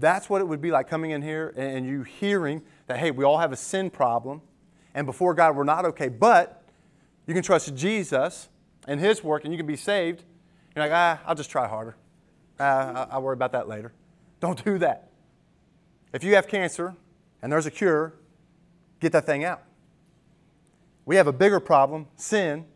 That's 0.00 0.28
what 0.28 0.40
it 0.40 0.48
would 0.48 0.60
be 0.60 0.72
like 0.72 0.88
coming 0.88 1.12
in 1.12 1.22
here 1.22 1.54
and 1.56 1.86
you 1.86 2.02
hearing 2.02 2.62
that, 2.88 2.98
hey, 2.98 3.12
we 3.12 3.24
all 3.24 3.38
have 3.38 3.52
a 3.52 3.56
sin 3.56 3.90
problem, 3.90 4.42
and 4.92 5.06
before 5.06 5.34
God, 5.34 5.54
we're 5.54 5.62
not 5.62 5.84
okay, 5.84 6.08
but 6.08 6.64
you 7.28 7.34
can 7.34 7.44
trust 7.44 7.72
Jesus 7.76 8.48
and 8.88 8.98
His 8.98 9.22
work, 9.22 9.44
and 9.44 9.52
you 9.52 9.56
can 9.56 9.66
be 9.66 9.76
saved. 9.76 10.24
You're 10.74 10.84
like, 10.84 10.92
ah, 10.92 11.20
I'll 11.24 11.36
just 11.36 11.50
try 11.50 11.68
harder. 11.68 11.94
Ah, 12.58 13.06
I'll 13.12 13.22
worry 13.22 13.34
about 13.34 13.52
that 13.52 13.68
later. 13.68 13.92
Don't 14.40 14.64
do 14.64 14.78
that. 14.78 15.09
If 16.12 16.24
you 16.24 16.34
have 16.34 16.48
cancer 16.48 16.94
and 17.42 17.52
there's 17.52 17.66
a 17.66 17.70
cure, 17.70 18.14
get 19.00 19.12
that 19.12 19.26
thing 19.26 19.44
out. 19.44 19.62
We 21.06 21.16
have 21.16 21.26
a 21.26 21.32
bigger 21.32 21.60
problem, 21.60 22.06
sin, 22.16 22.66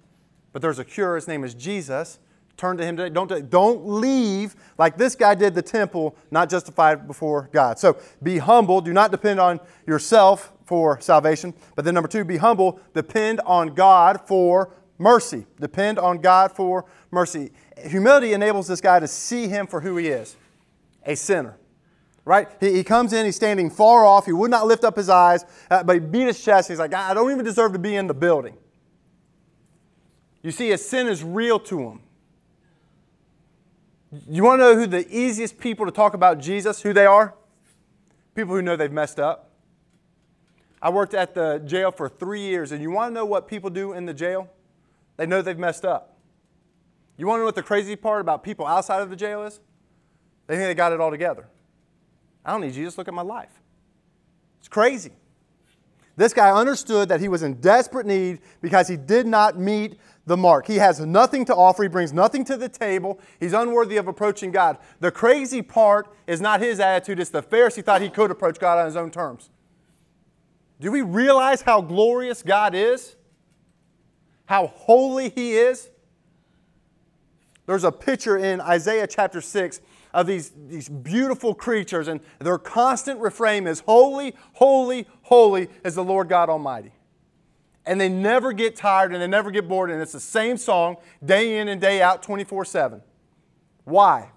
but 0.52 0.62
there's 0.62 0.78
a 0.78 0.84
cure. 0.84 1.16
His 1.16 1.28
name 1.28 1.44
is 1.44 1.54
Jesus. 1.54 2.18
Turn 2.56 2.76
to 2.76 2.84
him 2.84 2.96
today. 2.96 3.12
Don't, 3.12 3.50
don't 3.50 3.86
leave 3.86 4.54
like 4.78 4.96
this 4.96 5.16
guy 5.16 5.34
did 5.34 5.54
the 5.54 5.62
temple, 5.62 6.16
not 6.30 6.48
justified 6.48 7.06
before 7.06 7.50
God. 7.52 7.78
So 7.78 7.98
be 8.22 8.38
humble. 8.38 8.80
Do 8.80 8.92
not 8.92 9.10
depend 9.10 9.40
on 9.40 9.58
yourself 9.86 10.52
for 10.64 11.00
salvation. 11.00 11.52
But 11.74 11.84
then, 11.84 11.94
number 11.94 12.08
two, 12.08 12.24
be 12.24 12.36
humble. 12.36 12.80
Depend 12.94 13.40
on 13.40 13.74
God 13.74 14.20
for 14.26 14.72
mercy. 14.98 15.46
Depend 15.60 15.98
on 15.98 16.18
God 16.18 16.52
for 16.52 16.84
mercy. 17.10 17.50
Humility 17.84 18.32
enables 18.32 18.68
this 18.68 18.80
guy 18.80 19.00
to 19.00 19.08
see 19.08 19.48
him 19.48 19.66
for 19.66 19.80
who 19.80 19.96
he 19.96 20.08
is 20.08 20.36
a 21.04 21.14
sinner. 21.14 21.56
Right? 22.24 22.48
He, 22.58 22.72
he 22.72 22.84
comes 22.84 23.12
in, 23.12 23.26
he's 23.26 23.36
standing 23.36 23.70
far 23.70 24.04
off. 24.04 24.26
He 24.26 24.32
would 24.32 24.50
not 24.50 24.66
lift 24.66 24.84
up 24.84 24.96
his 24.96 25.08
eyes, 25.08 25.44
uh, 25.70 25.82
but 25.82 25.94
he 25.94 26.00
beat 26.00 26.26
his 26.26 26.42
chest. 26.42 26.68
He's 26.68 26.78
like, 26.78 26.94
I 26.94 27.12
don't 27.12 27.30
even 27.30 27.44
deserve 27.44 27.72
to 27.74 27.78
be 27.78 27.96
in 27.96 28.06
the 28.06 28.14
building. 28.14 28.56
You 30.42 30.50
see, 30.50 30.68
his 30.68 30.86
sin 30.86 31.06
is 31.06 31.22
real 31.22 31.58
to 31.60 31.80
him. 31.80 32.00
You 34.28 34.44
want 34.44 34.60
to 34.60 34.64
know 34.64 34.74
who 34.74 34.86
the 34.86 35.06
easiest 35.14 35.58
people 35.58 35.86
to 35.86 35.92
talk 35.92 36.14
about 36.14 36.38
Jesus, 36.38 36.82
who 36.82 36.92
they 36.92 37.06
are? 37.06 37.34
People 38.34 38.54
who 38.54 38.62
know 38.62 38.76
they've 38.76 38.92
messed 38.92 39.18
up. 39.18 39.50
I 40.80 40.90
worked 40.90 41.14
at 41.14 41.34
the 41.34 41.62
jail 41.64 41.90
for 41.90 42.08
three 42.08 42.42
years, 42.42 42.72
and 42.72 42.82
you 42.82 42.90
want 42.90 43.10
to 43.10 43.14
know 43.14 43.24
what 43.24 43.48
people 43.48 43.70
do 43.70 43.94
in 43.94 44.04
the 44.04 44.12
jail? 44.12 44.50
They 45.16 45.26
know 45.26 45.40
they've 45.40 45.58
messed 45.58 45.84
up. 45.84 46.18
You 47.16 47.26
want 47.26 47.38
to 47.38 47.40
know 47.40 47.46
what 47.46 47.54
the 47.54 47.62
crazy 47.62 47.96
part 47.96 48.20
about 48.20 48.42
people 48.42 48.66
outside 48.66 49.00
of 49.00 49.08
the 49.08 49.16
jail 49.16 49.44
is? 49.44 49.60
They 50.46 50.56
think 50.56 50.66
they 50.66 50.74
got 50.74 50.92
it 50.92 51.00
all 51.00 51.10
together. 51.10 51.48
I 52.44 52.52
don't 52.52 52.60
need 52.60 52.74
Jesus. 52.74 52.98
Look 52.98 53.08
at 53.08 53.14
my 53.14 53.22
life. 53.22 53.60
It's 54.58 54.68
crazy. 54.68 55.12
This 56.16 56.32
guy 56.32 56.50
understood 56.50 57.08
that 57.08 57.20
he 57.20 57.28
was 57.28 57.42
in 57.42 57.54
desperate 57.54 58.06
need 58.06 58.40
because 58.60 58.86
he 58.86 58.96
did 58.96 59.26
not 59.26 59.58
meet 59.58 59.98
the 60.26 60.36
mark. 60.36 60.66
He 60.66 60.76
has 60.76 61.00
nothing 61.00 61.44
to 61.46 61.54
offer. 61.54 61.82
He 61.82 61.88
brings 61.88 62.12
nothing 62.12 62.44
to 62.44 62.56
the 62.56 62.68
table. 62.68 63.18
He's 63.40 63.52
unworthy 63.52 63.96
of 63.96 64.06
approaching 64.06 64.52
God. 64.52 64.78
The 65.00 65.10
crazy 65.10 65.60
part 65.60 66.14
is 66.26 66.40
not 66.40 66.60
his 66.60 66.80
attitude, 66.80 67.18
it's 67.20 67.30
the 67.30 67.42
Pharisee 67.42 67.84
thought 67.84 68.00
he 68.00 68.10
could 68.10 68.30
approach 68.30 68.58
God 68.58 68.78
on 68.78 68.86
his 68.86 68.96
own 68.96 69.10
terms. 69.10 69.50
Do 70.80 70.90
we 70.90 71.02
realize 71.02 71.62
how 71.62 71.80
glorious 71.80 72.42
God 72.42 72.74
is? 72.74 73.16
How 74.46 74.66
holy 74.66 75.30
He 75.30 75.54
is? 75.54 75.90
There's 77.66 77.84
a 77.84 77.92
picture 77.92 78.36
in 78.36 78.60
Isaiah 78.60 79.06
chapter 79.06 79.40
6 79.40 79.80
of 80.14 80.26
these, 80.26 80.52
these 80.68 80.88
beautiful 80.88 81.54
creatures, 81.54 82.08
and 82.08 82.20
their 82.38 82.56
constant 82.56 83.20
refrain 83.20 83.66
is 83.66 83.80
Holy, 83.80 84.34
holy, 84.54 85.06
holy 85.22 85.68
is 85.84 85.94
the 85.94 86.04
Lord 86.04 86.30
God 86.30 86.48
Almighty 86.48 86.92
and 87.86 88.00
they 88.00 88.08
never 88.08 88.52
get 88.52 88.76
tired 88.76 89.12
and 89.12 89.20
they 89.20 89.26
never 89.26 89.50
get 89.50 89.68
bored, 89.68 89.90
and 89.90 90.00
it's 90.00 90.12
the 90.12 90.20
same 90.20 90.56
song 90.56 90.96
day 91.24 91.58
in 91.58 91.68
and 91.68 91.80
day 91.80 92.00
out, 92.00 92.22
24 92.22 92.64
7. 92.64 93.02
Why? 93.84 94.30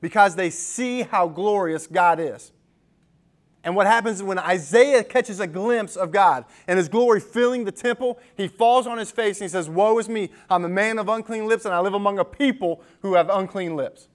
Because 0.00 0.34
they 0.34 0.50
see 0.50 1.02
how 1.02 1.28
glorious 1.28 1.86
God 1.86 2.20
is. 2.20 2.52
And 3.64 3.76
what 3.76 3.86
happens 3.86 4.16
is 4.16 4.22
when 4.24 4.40
Isaiah 4.40 5.04
catches 5.04 5.38
a 5.38 5.46
glimpse 5.46 5.94
of 5.94 6.10
God 6.10 6.44
and 6.66 6.78
his 6.78 6.88
glory 6.88 7.20
filling 7.20 7.64
the 7.64 7.70
temple, 7.70 8.18
he 8.36 8.48
falls 8.48 8.88
on 8.88 8.98
his 8.98 9.12
face 9.12 9.40
and 9.40 9.48
he 9.48 9.52
says, 9.52 9.70
Woe 9.70 9.98
is 9.98 10.08
me, 10.08 10.30
I'm 10.50 10.64
a 10.64 10.68
man 10.68 10.98
of 10.98 11.08
unclean 11.08 11.46
lips, 11.46 11.64
and 11.64 11.72
I 11.72 11.78
live 11.78 11.94
among 11.94 12.18
a 12.18 12.24
people 12.24 12.82
who 13.02 13.14
have 13.14 13.30
unclean 13.30 13.76
lips. 13.76 14.08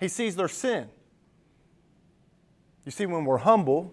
He 0.00 0.08
sees 0.08 0.34
their 0.34 0.48
sin. 0.48 0.88
You 2.86 2.90
see, 2.90 3.04
when 3.06 3.24
we're 3.26 3.38
humble, 3.38 3.92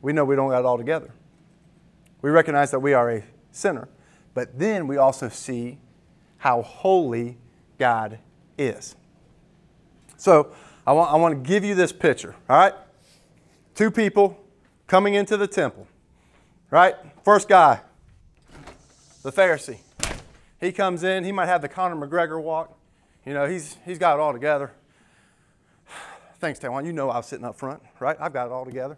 we 0.00 0.14
know 0.14 0.24
we 0.24 0.34
don't 0.34 0.48
got 0.48 0.60
it 0.60 0.64
all 0.64 0.78
together. 0.78 1.12
We 2.22 2.30
recognize 2.30 2.70
that 2.70 2.80
we 2.80 2.94
are 2.94 3.10
a 3.10 3.24
sinner, 3.52 3.88
but 4.32 4.58
then 4.58 4.88
we 4.88 4.96
also 4.96 5.28
see 5.28 5.78
how 6.38 6.62
holy 6.62 7.36
God 7.78 8.18
is. 8.56 8.96
So 10.16 10.52
I 10.86 10.92
want, 10.92 11.12
I 11.12 11.16
want 11.16 11.44
to 11.44 11.48
give 11.48 11.62
you 11.62 11.74
this 11.74 11.92
picture, 11.92 12.34
all 12.48 12.56
right? 12.56 12.74
Two 13.74 13.90
people 13.90 14.42
coming 14.86 15.14
into 15.14 15.36
the 15.36 15.46
temple, 15.46 15.86
right? 16.70 16.94
First 17.22 17.48
guy, 17.48 17.80
the 19.22 19.30
Pharisee. 19.30 19.78
He 20.58 20.72
comes 20.72 21.02
in, 21.02 21.24
he 21.24 21.32
might 21.32 21.46
have 21.46 21.60
the 21.60 21.68
Conor 21.68 21.96
McGregor 21.96 22.42
walk. 22.42 22.75
You 23.26 23.34
know, 23.34 23.46
he's, 23.46 23.76
he's 23.84 23.98
got 23.98 24.14
it 24.14 24.20
all 24.20 24.32
together. 24.32 24.72
Thanks, 26.38 26.60
Taiwan. 26.60 26.86
You 26.86 26.92
know 26.92 27.10
I 27.10 27.16
was 27.16 27.26
sitting 27.26 27.44
up 27.44 27.58
front, 27.58 27.82
right? 27.98 28.16
I've 28.20 28.32
got 28.32 28.46
it 28.46 28.52
all 28.52 28.64
together. 28.64 28.96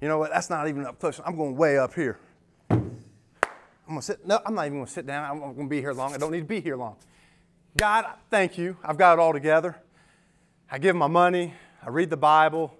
You 0.00 0.08
know 0.08 0.18
what? 0.18 0.30
That's 0.30 0.50
not 0.50 0.66
even 0.66 0.86
up 0.86 0.98
close. 0.98 1.20
I'm 1.24 1.36
going 1.36 1.56
way 1.56 1.78
up 1.78 1.94
here. 1.94 2.18
I'm 2.70 3.94
to 3.94 4.02
sit. 4.02 4.26
No, 4.26 4.40
I'm 4.44 4.54
not 4.54 4.66
even 4.66 4.78
going 4.78 4.86
to 4.86 4.92
sit 4.92 5.06
down. 5.06 5.30
I'm 5.30 5.38
going 5.38 5.56
to 5.56 5.68
be 5.68 5.80
here 5.80 5.92
long. 5.92 6.14
I 6.14 6.16
don't 6.16 6.32
need 6.32 6.40
to 6.40 6.46
be 6.46 6.60
here 6.60 6.76
long. 6.76 6.96
God, 7.76 8.06
thank 8.30 8.58
you. 8.58 8.76
I've 8.82 8.96
got 8.96 9.18
it 9.18 9.20
all 9.20 9.32
together. 9.32 9.76
I 10.70 10.78
give 10.78 10.96
my 10.96 11.06
money. 11.06 11.54
I 11.84 11.90
read 11.90 12.10
the 12.10 12.16
Bible. 12.16 12.74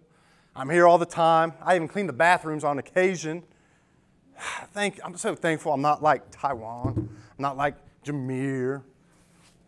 I'm 0.55 0.71
here 0.71 0.87
all 0.87 0.99
the 0.99 1.07
time. 1.07 1.53
I 1.63 1.77
even 1.77 1.87
clean 1.87 2.07
the 2.07 2.13
bathrooms 2.13 2.65
on 2.65 2.79
occasion. 2.79 3.45
Thank, 4.73 4.99
I'm 5.05 5.17
so 5.17 5.35
thankful 5.35 5.73
I'm 5.73 5.83
not 5.83 6.03
like 6.03 6.23
Taiwan. 6.31 6.95
I'm 6.97 7.43
not 7.43 7.57
like 7.57 7.77
Jameer. 8.05 8.83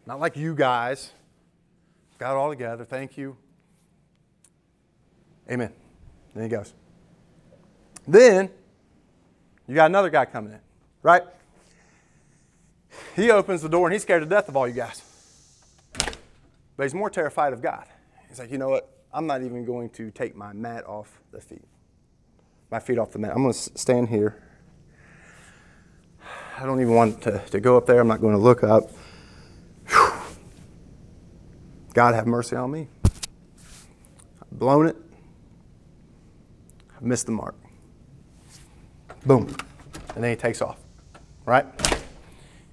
Not 0.06 0.18
like 0.18 0.36
you 0.36 0.54
guys. 0.54 1.12
Got 2.18 2.36
all 2.36 2.50
together. 2.50 2.84
Thank 2.84 3.16
you. 3.16 3.36
Amen. 5.50 5.72
Then 6.34 6.44
he 6.44 6.50
goes. 6.50 6.74
Then 8.06 8.50
you 9.66 9.74
got 9.74 9.86
another 9.86 10.10
guy 10.10 10.24
coming 10.24 10.52
in 10.52 10.60
right? 11.02 11.22
He 13.16 13.30
opens 13.30 13.62
the 13.62 13.68
door 13.68 13.86
and 13.86 13.92
he's 13.92 14.02
scared 14.02 14.22
to 14.22 14.28
death 14.28 14.48
of 14.48 14.56
all 14.56 14.66
you 14.66 14.74
guys. 14.74 15.02
But 16.76 16.84
he's 16.84 16.94
more 16.94 17.10
terrified 17.10 17.52
of 17.52 17.62
God. 17.62 17.86
He's 18.28 18.38
like, 18.38 18.50
you 18.50 18.58
know 18.58 18.68
what? 18.68 18.88
I'm 19.12 19.26
not 19.26 19.42
even 19.42 19.64
going 19.64 19.90
to 19.90 20.10
take 20.10 20.36
my 20.36 20.52
mat 20.52 20.86
off 20.86 21.20
the 21.32 21.40
feet. 21.40 21.64
My 22.70 22.78
feet 22.78 22.98
off 22.98 23.12
the 23.12 23.18
mat. 23.18 23.32
I'm 23.34 23.42
going 23.42 23.54
to 23.54 23.58
stand 23.58 24.08
here. 24.08 24.42
I 26.58 26.66
don't 26.66 26.80
even 26.80 26.94
want 26.94 27.22
to, 27.22 27.38
to 27.50 27.60
go 27.60 27.76
up 27.76 27.86
there. 27.86 28.00
I'm 28.00 28.08
not 28.08 28.20
going 28.20 28.34
to 28.34 28.40
look 28.40 28.62
up. 28.62 28.90
God 31.98 32.14
have 32.14 32.28
mercy 32.28 32.54
on 32.54 32.70
me. 32.70 32.86
I've 33.04 34.52
blown 34.52 34.86
it. 34.86 34.94
I've 36.94 37.02
missed 37.02 37.26
the 37.26 37.32
mark. 37.32 37.56
Boom. 39.26 39.52
And 40.14 40.22
then 40.22 40.30
he 40.30 40.36
takes 40.36 40.62
off 40.62 40.78
right? 41.44 41.66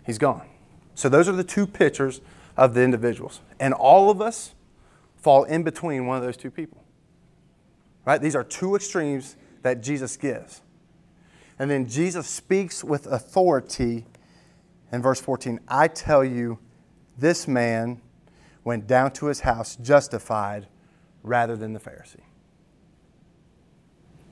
He's 0.05 0.19
gone. 0.19 0.45
So 0.93 1.09
those 1.09 1.27
are 1.27 1.31
the 1.31 1.43
two 1.43 1.65
pictures 1.65 2.21
of 2.55 2.75
the 2.75 2.83
individuals. 2.83 3.39
And 3.59 3.73
all 3.73 4.11
of 4.11 4.21
us 4.21 4.53
fall 5.15 5.43
in 5.45 5.63
between 5.63 6.05
one 6.05 6.17
of 6.17 6.23
those 6.23 6.37
two 6.37 6.51
people. 6.51 6.83
Right? 8.05 8.21
These 8.21 8.35
are 8.35 8.43
two 8.43 8.75
extremes 8.75 9.37
that 9.63 9.81
Jesus 9.81 10.17
gives. 10.17 10.61
And 11.57 11.71
then 11.71 11.87
Jesus 11.87 12.27
speaks 12.27 12.83
with 12.83 13.07
authority 13.07 14.05
in 14.91 15.01
verse 15.01 15.19
14 15.19 15.61
I 15.67 15.87
tell 15.87 16.23
you, 16.23 16.59
this 17.17 17.47
man 17.47 18.01
went 18.65 18.85
down 18.85 19.11
to 19.11 19.27
his 19.27 19.41
house 19.41 19.77
justified 19.77 20.67
rather 21.23 21.55
than 21.55 21.71
the 21.71 21.79
Pharisee. 21.79 22.19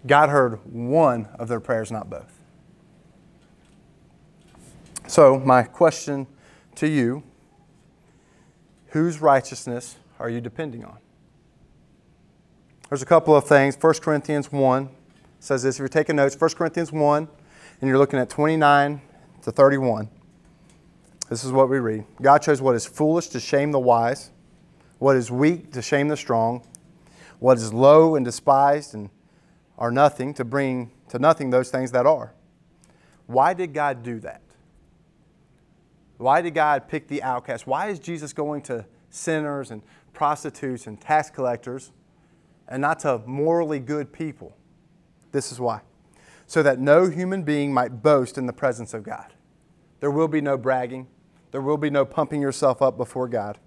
God 0.06 0.28
heard 0.28 0.60
one 0.66 1.28
of 1.40 1.48
their 1.48 1.62
prayers, 1.62 1.90
not 1.90 2.10
both. 2.10 2.42
So, 5.08 5.40
my 5.40 5.64
question 5.64 6.28
to 6.76 6.88
you 6.88 7.24
whose 8.88 9.22
righteousness 9.22 9.96
are 10.20 10.30
you 10.30 10.42
depending 10.42 10.84
on? 10.84 10.98
there's 12.94 13.02
a 13.02 13.08
couple 13.08 13.36
of 13.36 13.48
things. 13.48 13.76
1 13.76 13.94
Corinthians 14.02 14.52
1 14.52 14.88
says 15.40 15.64
this. 15.64 15.78
If 15.78 15.80
you're 15.80 15.88
taking 15.88 16.16
notes, 16.16 16.40
1 16.40 16.52
Corinthians 16.52 16.92
1, 16.92 17.28
and 17.82 17.88
you're 17.88 17.98
looking 17.98 18.20
at 18.20 18.30
29 18.30 19.02
to 19.42 19.52
31. 19.52 20.10
This 21.30 21.44
is 21.44 21.52
what 21.52 21.70
we 21.70 21.80
read 21.80 22.06
God 22.22 22.40
chose 22.40 22.62
what 22.62 22.76
is 22.76 22.86
foolish 22.86 23.28
to 23.30 23.40
shame 23.40 23.72
the 23.72 23.80
wise, 23.80 24.32
what 25.00 25.16
is 25.16 25.32
weak 25.32 25.72
to 25.74 25.82
shame 25.82 26.08
the 26.08 26.18
strong, 26.18 26.66
what 27.40 27.58
is 27.58 27.74
low 27.74 28.16
and 28.16 28.26
despised 28.26 28.94
and 28.94 29.10
are 29.78 29.92
nothing 29.92 30.34
to 30.36 30.46
bring 30.46 30.92
to 31.10 31.20
nothing 31.20 31.50
those 31.50 31.70
things 31.70 31.92
that 31.92 32.06
are. 32.06 32.34
Why 33.28 33.54
did 33.54 33.74
God 33.74 34.04
do 34.04 34.20
that? 34.20 34.42
Why 36.18 36.42
did 36.42 36.54
God 36.54 36.88
pick 36.88 37.08
the 37.08 37.24
outcast? 37.24 37.68
Why 37.68 37.90
is 37.90 38.00
Jesus 38.00 38.34
going 38.34 38.62
to 38.64 38.86
sinners 39.10 39.72
and 39.72 39.82
prostitutes 40.14 40.88
and 40.88 41.00
tax 41.00 41.30
collectors 41.30 41.92
and 42.68 42.82
not 42.82 43.00
to 43.00 43.22
morally 43.26 43.80
good 43.80 44.14
people? 44.14 44.56
This 45.32 45.52
is 45.52 45.60
why. 45.60 45.82
So 46.48 46.64
that 46.64 46.80
no 46.80 47.10
human 47.10 47.44
being 47.44 47.74
might 47.74 48.04
boast 48.04 48.38
in 48.38 48.46
the 48.46 48.54
presence 48.54 48.94
of 48.94 49.04
God. 49.04 49.34
There 50.04 50.12
will 50.12 50.28
be 50.28 50.42
no 50.42 50.58
bragging, 50.58 51.08
there 51.52 51.62
will 51.62 51.78
be 51.78 51.90
no 51.90 52.04
pumping 52.04 52.42
yourself 52.42 52.82
up 52.82 52.98
before 52.98 53.30
God. 53.30 53.58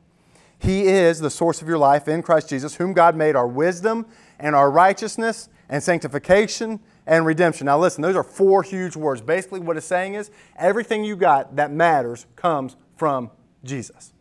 He 0.59 0.83
is 0.83 1.19
the 1.19 1.31
source 1.31 1.63
of 1.63 1.67
your 1.67 1.79
life 1.79 2.09
in 2.09 2.23
Christ 2.23 2.51
Jesus, 2.51 2.75
whom 2.75 2.93
God 2.93 3.17
made 3.17 3.35
our 3.35 3.49
wisdom 3.49 4.05
and 4.39 4.55
our 4.55 4.71
righteousness 4.71 5.49
and 5.71 5.83
sanctification 5.83 6.81
and 7.07 7.25
redemption. 7.25 7.65
Now, 7.65 7.79
listen, 7.79 8.03
those 8.03 8.17
are 8.17 8.23
four 8.23 8.63
huge 8.63 8.97
words. 8.97 9.23
Basically, 9.23 9.61
what 9.61 9.79
it's 9.79 9.87
saying 9.87 10.13
is 10.13 10.31
everything 10.59 11.05
you 11.05 11.17
got 11.17 11.57
that 11.57 11.73
matters 11.73 12.27
comes 12.37 12.77
from 12.99 13.31
Jesus. 13.65 14.13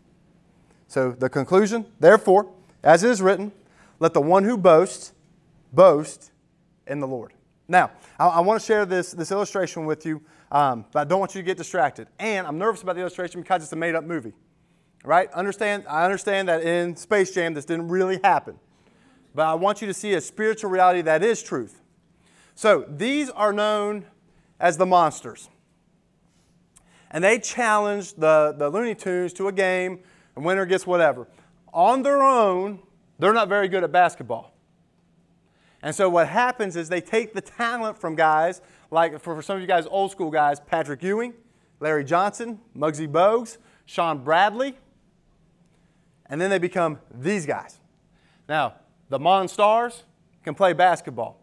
So, 0.88 1.12
the 1.12 1.28
conclusion, 1.28 1.86
therefore, 2.00 2.50
as 2.82 3.04
it 3.04 3.10
is 3.10 3.22
written, 3.22 3.52
let 4.00 4.14
the 4.14 4.22
one 4.22 4.46
who 4.46 4.56
boasts 4.56 5.12
boast 5.74 6.32
in 6.88 7.02
the 7.02 7.08
Lord. 7.08 7.34
Now, 7.68 7.92
I, 8.18 8.28
I 8.28 8.40
want 8.40 8.62
to 8.62 8.66
share 8.66 8.86
this, 8.86 9.12
this 9.12 9.34
illustration 9.34 9.86
with 9.86 10.06
you, 10.06 10.22
um, 10.52 10.86
but 10.92 11.02
I 11.02 11.04
don't 11.06 11.20
want 11.20 11.36
you 11.36 11.42
to 11.42 11.46
get 11.46 11.58
distracted. 11.58 12.08
And 12.20 12.46
I'm 12.48 12.58
nervous 12.58 12.82
about 12.82 12.96
the 12.96 13.02
illustration 13.02 13.42
because 13.42 13.64
it's 13.64 13.72
a 13.74 13.76
made 13.76 13.96
up 13.96 14.04
movie. 14.04 14.34
Right? 15.04 15.32
Understand, 15.34 15.86
I 15.88 16.04
understand 16.04 16.50
that 16.50 16.64
in 16.64 16.96
Space 16.96 17.32
Jam 17.32 17.54
this 17.54 17.66
didn't 17.66 17.90
really 17.90 18.20
happen. 18.24 18.60
But 19.34 19.48
I 19.48 19.54
want 19.54 19.82
you 19.82 19.88
to 19.88 19.94
see 19.94 20.14
a 20.14 20.22
spiritual 20.22 20.70
reality 20.70 21.02
that 21.02 21.24
is 21.24 21.44
truth. 21.44 21.82
So 22.56 22.86
these 22.90 23.30
are 23.30 23.52
known 23.52 24.06
as 24.60 24.78
the 24.78 24.86
Monstars. 24.86 25.50
And 27.12 27.24
they 27.24 27.40
challenge 27.40 28.14
the, 28.14 28.56
the 28.58 28.70
Looney 28.70 28.96
Tunes 28.96 29.34
to 29.34 29.48
a 29.48 29.52
game, 29.52 30.00
and 30.36 30.44
winner 30.44 30.66
gets 30.66 30.88
whatever. 30.88 31.28
On 31.74 32.02
their 32.02 32.24
own, 32.24 32.80
they're 33.20 33.34
not 33.34 33.50
very 33.50 33.68
good 33.68 33.84
at 33.84 33.92
basketball. 33.92 34.54
And 35.82 35.94
so 35.94 36.10
what 36.10 36.28
happens 36.28 36.76
is 36.76 36.90
they 36.90 37.02
take 37.02 37.34
the 37.34 37.42
talent 37.42 38.00
from 38.00 38.16
guys, 38.16 38.62
like 38.92 39.20
for, 39.20 39.42
some 39.42 39.58
of 39.58 39.62
you 39.62 39.68
guys, 39.68 39.86
old 39.86 40.12
school 40.12 40.32
guys, 40.32 40.60
Patrick 40.60 41.04
Ewing, 41.04 41.34
Larry 41.80 42.04
Johnson, 42.04 42.60
Muggsy 42.76 43.08
Bogues, 43.08 43.58
Shawn 43.86 44.24
Bradley, 44.24 44.76
and 46.28 46.40
then 46.40 46.50
they 46.50 46.58
become 46.58 47.00
these 47.14 47.46
guys. 47.46 47.80
Now, 48.48 48.76
the 49.10 49.20
Monstars 49.20 50.04
can 50.44 50.56
play 50.56 50.74
basketball. 50.74 51.40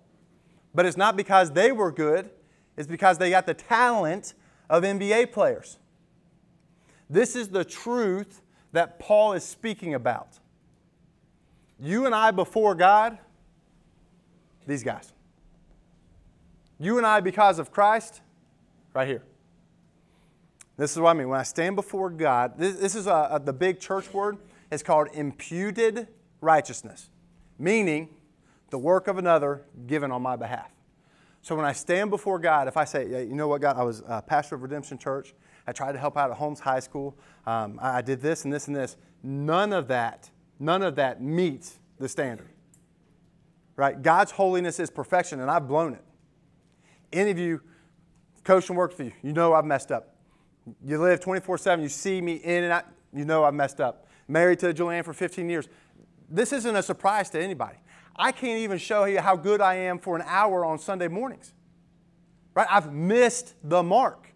But 0.74 0.86
it's 0.86 0.96
not 0.96 1.16
because 1.16 1.52
they 1.52 1.70
were 1.72 1.92
good, 1.92 2.30
it's 2.76 2.88
because 2.88 3.18
they 3.18 3.30
got 3.30 3.46
the 3.46 3.54
talent 3.54 4.34
of 4.70 4.82
NBA 4.82 5.32
players. 5.32 5.78
This 7.10 7.36
is 7.36 7.48
the 7.48 7.64
truth 7.64 8.40
that 8.72 8.98
Paul 8.98 9.34
is 9.34 9.44
speaking 9.44 9.94
about. 9.94 10.38
You 11.78 12.06
and 12.06 12.14
I 12.14 12.30
before 12.30 12.74
God, 12.74 13.18
these 14.66 14.82
guys. 14.82 15.12
You 16.82 16.98
and 16.98 17.06
I 17.06 17.20
because 17.20 17.60
of 17.60 17.70
Christ, 17.70 18.22
right 18.92 19.06
here. 19.06 19.22
This 20.76 20.90
is 20.90 20.98
what 20.98 21.10
I 21.10 21.12
mean. 21.12 21.28
When 21.28 21.38
I 21.38 21.44
stand 21.44 21.76
before 21.76 22.10
God, 22.10 22.58
this, 22.58 22.74
this 22.74 22.96
is 22.96 23.06
a, 23.06 23.28
a, 23.30 23.40
the 23.40 23.52
big 23.52 23.78
church 23.78 24.12
word. 24.12 24.38
It's 24.68 24.82
called 24.82 25.06
imputed 25.12 26.08
righteousness, 26.40 27.08
meaning 27.56 28.08
the 28.70 28.78
work 28.78 29.06
of 29.06 29.16
another 29.16 29.64
given 29.86 30.10
on 30.10 30.22
my 30.22 30.34
behalf. 30.34 30.72
So 31.40 31.54
when 31.54 31.64
I 31.64 31.72
stand 31.72 32.10
before 32.10 32.40
God, 32.40 32.66
if 32.66 32.76
I 32.76 32.84
say, 32.84 33.08
yeah, 33.08 33.20
you 33.20 33.34
know 33.34 33.46
what, 33.46 33.60
God, 33.60 33.76
I 33.76 33.84
was 33.84 34.02
a 34.08 34.20
pastor 34.20 34.56
of 34.56 34.62
Redemption 34.62 34.98
Church, 34.98 35.34
I 35.68 35.72
tried 35.72 35.92
to 35.92 36.00
help 36.00 36.16
out 36.16 36.32
at 36.32 36.36
Holmes 36.36 36.58
High 36.58 36.80
School, 36.80 37.16
um, 37.46 37.78
I, 37.80 37.98
I 37.98 38.02
did 38.02 38.20
this 38.20 38.42
and 38.42 38.52
this 38.52 38.66
and 38.66 38.74
this, 38.74 38.96
none 39.22 39.72
of 39.72 39.86
that, 39.86 40.30
none 40.58 40.82
of 40.82 40.96
that 40.96 41.22
meets 41.22 41.78
the 42.00 42.08
standard. 42.08 42.48
Right? 43.76 44.02
God's 44.02 44.32
holiness 44.32 44.80
is 44.80 44.90
perfection, 44.90 45.38
and 45.38 45.48
I've 45.48 45.68
blown 45.68 45.94
it. 45.94 46.04
Any 47.12 47.30
of 47.30 47.38
you 47.38 47.60
coach 48.44 48.68
and 48.68 48.76
work 48.76 48.96
with 48.96 49.06
you, 49.06 49.12
you 49.22 49.32
know 49.32 49.52
I've 49.52 49.64
messed 49.64 49.92
up. 49.92 50.16
You 50.84 50.98
live 50.98 51.20
24 51.20 51.58
7, 51.58 51.82
you 51.82 51.88
see 51.88 52.20
me 52.20 52.34
in 52.34 52.64
and 52.64 52.72
out, 52.72 52.84
you 53.12 53.24
know 53.24 53.44
I've 53.44 53.54
messed 53.54 53.80
up. 53.80 54.06
Married 54.28 54.60
to 54.60 54.72
Julianne 54.72 55.04
for 55.04 55.12
15 55.12 55.48
years. 55.48 55.68
This 56.28 56.52
isn't 56.52 56.74
a 56.74 56.82
surprise 56.82 57.30
to 57.30 57.42
anybody. 57.42 57.76
I 58.16 58.32
can't 58.32 58.58
even 58.60 58.78
show 58.78 59.04
you 59.04 59.20
how 59.20 59.36
good 59.36 59.60
I 59.60 59.74
am 59.74 59.98
for 59.98 60.16
an 60.16 60.22
hour 60.26 60.64
on 60.64 60.78
Sunday 60.78 61.08
mornings. 61.08 61.52
Right? 62.54 62.66
I've 62.70 62.92
missed 62.92 63.54
the 63.62 63.82
mark. 63.82 64.28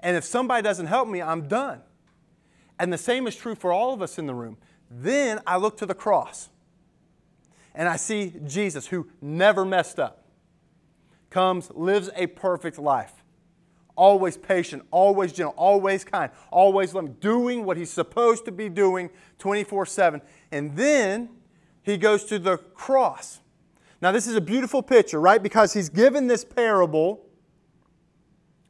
And 0.00 0.16
if 0.16 0.24
somebody 0.24 0.62
doesn't 0.62 0.86
help 0.86 1.08
me, 1.08 1.22
I'm 1.22 1.48
done. 1.48 1.80
And 2.78 2.92
the 2.92 2.98
same 2.98 3.26
is 3.26 3.36
true 3.36 3.54
for 3.54 3.72
all 3.72 3.94
of 3.94 4.02
us 4.02 4.18
in 4.18 4.26
the 4.26 4.34
room. 4.34 4.58
Then 4.90 5.40
I 5.46 5.56
look 5.56 5.78
to 5.78 5.86
the 5.86 5.94
cross 5.94 6.48
and 7.74 7.88
I 7.88 7.96
see 7.96 8.32
Jesus, 8.46 8.86
who 8.86 9.08
never 9.20 9.64
messed 9.64 9.98
up, 9.98 10.24
comes, 11.36 11.70
lives 11.74 12.08
a 12.16 12.26
perfect 12.28 12.78
life. 12.78 13.12
Always 13.94 14.38
patient, 14.38 14.86
always 14.90 15.34
gentle, 15.34 15.52
always 15.58 16.02
kind, 16.02 16.32
always 16.50 16.94
loving, 16.94 17.12
doing 17.20 17.66
what 17.66 17.76
he's 17.76 17.90
supposed 17.90 18.46
to 18.46 18.52
be 18.52 18.70
doing 18.70 19.10
24 19.38 19.84
7. 19.84 20.22
And 20.50 20.74
then 20.74 21.28
he 21.82 21.98
goes 21.98 22.24
to 22.24 22.38
the 22.38 22.56
cross. 22.56 23.40
Now, 24.00 24.12
this 24.12 24.26
is 24.26 24.34
a 24.34 24.40
beautiful 24.40 24.82
picture, 24.82 25.20
right? 25.20 25.42
Because 25.42 25.74
he's 25.74 25.90
given 25.90 26.26
this 26.26 26.42
parable 26.42 27.26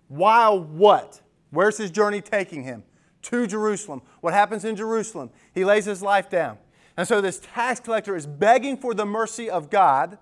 while 0.08 0.58
what? 0.58 1.20
Where's 1.50 1.76
his 1.76 1.92
journey 1.92 2.20
taking 2.20 2.64
him? 2.64 2.82
To 3.22 3.46
Jerusalem. 3.46 4.02
What 4.22 4.34
happens 4.34 4.64
in 4.64 4.74
Jerusalem? 4.74 5.30
He 5.54 5.64
lays 5.64 5.84
his 5.84 6.02
life 6.02 6.28
down. 6.28 6.58
And 6.96 7.06
so 7.06 7.20
this 7.20 7.40
tax 7.40 7.78
collector 7.78 8.16
is 8.16 8.26
begging 8.26 8.76
for 8.76 8.92
the 8.92 9.06
mercy 9.06 9.48
of 9.48 9.70
God. 9.70 10.18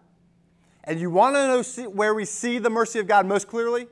And 0.85 1.01
you 1.01 1.11
want 1.11 1.35
to 1.35 1.47
know 1.47 1.91
where 1.91 2.15
we 2.15 2.25
see 2.25 2.59
the 2.59 2.71
mercy 2.71 2.99
of 2.99 3.07
God 3.07 3.27
most 3.27 3.49
clearly? 3.49 3.89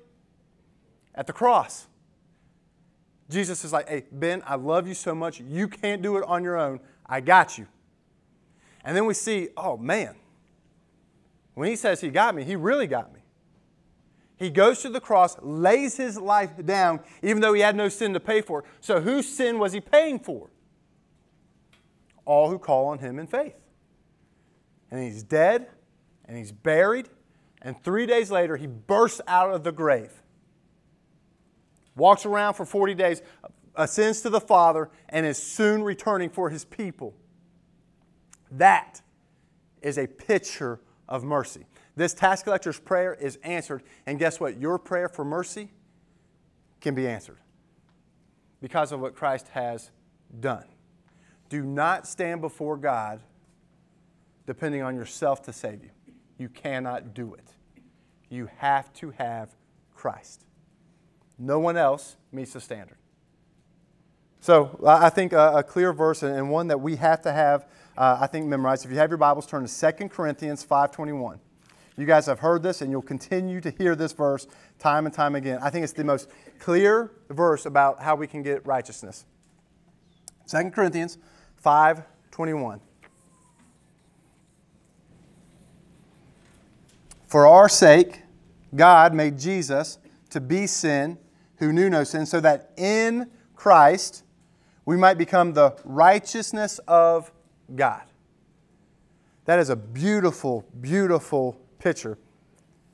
At 1.14 1.26
the 1.26 1.32
cross. 1.32 1.86
Jesus 3.30 3.64
is 3.64 3.72
like, 3.72 3.88
hey, 3.88 4.04
Ben, 4.12 4.42
I 4.46 4.56
love 4.56 4.86
you 4.86 4.94
so 4.94 5.14
much. 5.14 5.40
You 5.40 5.68
can't 5.68 6.02
do 6.02 6.18
it 6.18 6.24
on 6.24 6.44
your 6.44 6.58
own. 6.58 6.80
I 7.06 7.20
got 7.20 7.56
you. 7.56 7.66
And 8.84 8.96
then 8.96 9.06
we 9.06 9.14
see, 9.14 9.48
oh 9.56 9.76
man, 9.76 10.16
when 11.54 11.68
he 11.68 11.76
says 11.76 12.00
he 12.00 12.08
got 12.08 12.34
me, 12.34 12.44
he 12.44 12.56
really 12.56 12.86
got 12.86 13.12
me. 13.12 13.20
He 14.36 14.50
goes 14.50 14.82
to 14.82 14.88
the 14.88 15.00
cross, 15.00 15.36
lays 15.40 15.96
his 15.96 16.18
life 16.18 16.50
down, 16.64 17.00
even 17.22 17.40
though 17.40 17.52
he 17.52 17.60
had 17.60 17.76
no 17.76 17.88
sin 17.88 18.12
to 18.12 18.20
pay 18.20 18.40
for. 18.40 18.64
So, 18.80 19.00
whose 19.00 19.28
sin 19.28 19.58
was 19.58 19.72
he 19.72 19.80
paying 19.80 20.18
for? 20.18 20.50
All 22.24 22.50
who 22.50 22.58
call 22.58 22.86
on 22.86 22.98
him 22.98 23.20
in 23.20 23.28
faith. 23.28 23.54
And 24.90 25.00
he's 25.02 25.22
dead, 25.22 25.68
and 26.32 26.38
he's 26.38 26.50
buried, 26.50 27.10
and 27.60 27.78
three 27.84 28.06
days 28.06 28.30
later, 28.30 28.56
he 28.56 28.66
bursts 28.66 29.20
out 29.28 29.52
of 29.52 29.64
the 29.64 29.70
grave. 29.70 30.22
Walks 31.94 32.24
around 32.24 32.54
for 32.54 32.64
40 32.64 32.94
days, 32.94 33.20
ascends 33.76 34.22
to 34.22 34.30
the 34.30 34.40
Father, 34.40 34.88
and 35.10 35.26
is 35.26 35.36
soon 35.36 35.82
returning 35.82 36.30
for 36.30 36.48
his 36.48 36.64
people. 36.64 37.12
That 38.50 39.02
is 39.82 39.98
a 39.98 40.06
picture 40.06 40.80
of 41.06 41.22
mercy. 41.22 41.66
This 41.96 42.14
tax 42.14 42.42
collector's 42.42 42.80
prayer 42.80 43.12
is 43.12 43.36
answered, 43.42 43.82
and 44.06 44.18
guess 44.18 44.40
what? 44.40 44.58
Your 44.58 44.78
prayer 44.78 45.10
for 45.10 45.26
mercy 45.26 45.68
can 46.80 46.94
be 46.94 47.06
answered 47.06 47.40
because 48.62 48.90
of 48.90 49.00
what 49.00 49.14
Christ 49.14 49.48
has 49.48 49.90
done. 50.40 50.64
Do 51.50 51.62
not 51.62 52.08
stand 52.08 52.40
before 52.40 52.78
God 52.78 53.20
depending 54.46 54.80
on 54.80 54.96
yourself 54.96 55.42
to 55.42 55.52
save 55.52 55.82
you. 55.82 55.90
You 56.42 56.48
cannot 56.48 57.14
do 57.14 57.34
it. 57.34 57.54
You 58.28 58.48
have 58.56 58.92
to 58.94 59.12
have 59.12 59.54
Christ. 59.94 60.44
No 61.38 61.60
one 61.60 61.76
else 61.76 62.16
meets 62.32 62.54
the 62.54 62.60
standard. 62.60 62.96
So 64.40 64.80
I 64.84 65.08
think 65.08 65.32
a, 65.32 65.62
clear 65.62 65.92
verse 65.92 66.24
and 66.24 66.50
one 66.50 66.66
that 66.66 66.80
we 66.80 66.96
have 66.96 67.22
to 67.22 67.32
have 67.32 67.68
uh, 67.96 68.18
I 68.20 68.26
think, 68.26 68.46
memorized. 68.46 68.84
If 68.84 68.90
you 68.90 68.98
have 68.98 69.08
your 69.10 69.18
Bibles, 69.18 69.46
turn 69.46 69.64
to 69.64 69.92
2 69.92 70.08
Corinthians 70.08 70.66
5.21. 70.66 71.38
You 71.96 72.06
guys 72.06 72.26
have 72.26 72.40
heard 72.40 72.64
this, 72.64 72.80
and 72.80 72.90
you'll 72.90 73.02
continue 73.02 73.60
to 73.60 73.70
hear 73.70 73.94
this 73.94 74.10
verse 74.12 74.48
time 74.80 75.06
and 75.06 75.14
time 75.14 75.36
again. 75.36 75.60
I 75.62 75.70
think 75.70 75.84
it's 75.84 75.92
the 75.92 76.02
most 76.02 76.28
clear 76.58 77.12
verse 77.30 77.66
about 77.66 78.02
how 78.02 78.16
we 78.16 78.26
can 78.26 78.42
get 78.42 78.66
righteousness. 78.66 79.26
2 80.48 80.70
Corinthians 80.70 81.18
5.21. 81.64 82.80
For 87.32 87.46
our 87.46 87.66
sake, 87.66 88.20
God 88.76 89.14
made 89.14 89.38
Jesus 89.38 89.96
to 90.28 90.38
be 90.38 90.66
sin 90.66 91.16
who 91.56 91.72
knew 91.72 91.88
no 91.88 92.04
sin, 92.04 92.26
so 92.26 92.40
that 92.40 92.72
in 92.76 93.30
Christ 93.54 94.24
we 94.84 94.98
might 94.98 95.16
become 95.16 95.54
the 95.54 95.74
righteousness 95.82 96.78
of 96.86 97.32
God. 97.74 98.02
That 99.46 99.58
is 99.58 99.70
a 99.70 99.76
beautiful, 99.76 100.66
beautiful 100.82 101.58
picture. 101.78 102.18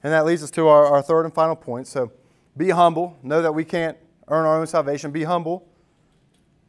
And 0.05 0.13
that 0.13 0.25
leads 0.25 0.45
us 0.45 0.53
to 0.53 0.69
our, 0.69 0.87
our 0.87 1.03
third 1.03 1.25
and 1.25 1.35
final 1.35 1.57
point. 1.57 1.89
So 1.89 2.13
be 2.57 2.71
humble. 2.71 3.19
Know 3.25 3.43
that 3.43 3.53
we 3.53 3.65
can't 3.65 3.99
earn 4.29 4.47
our 4.47 4.61
own 4.61 4.69
salvation. 4.69 5.11
Be 5.11 5.25
humble. 5.25 5.67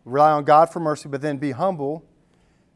Rely 0.06 0.32
on 0.32 0.44
God 0.44 0.72
for 0.72 0.80
mercy, 0.80 1.08
but 1.08 1.22
then 1.22 1.38
be 1.38 1.52
humble 1.52 2.04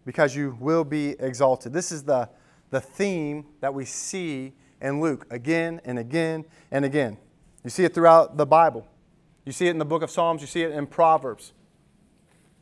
because 0.05 0.35
you 0.35 0.55
will 0.59 0.83
be 0.83 1.15
exalted. 1.19 1.73
This 1.73 1.91
is 1.91 2.03
the, 2.03 2.29
the 2.69 2.79
theme 2.79 3.47
that 3.59 3.73
we 3.73 3.85
see 3.85 4.53
in 4.83 5.01
Luke 5.01 5.25
again 5.31 5.81
and 5.85 5.97
again 5.97 6.45
and 6.69 6.85
again. 6.85 7.17
You 7.63 7.71
see 7.71 7.85
it 7.85 7.95
throughout 7.95 8.37
the 8.37 8.45
Bible. 8.45 8.87
You 9.45 9.51
see 9.51 9.67
it 9.67 9.71
in 9.71 9.79
the 9.79 9.85
book 9.85 10.03
of 10.03 10.11
Psalms, 10.11 10.41
you 10.41 10.47
see 10.47 10.61
it 10.61 10.71
in 10.71 10.85
Proverbs. 10.85 11.53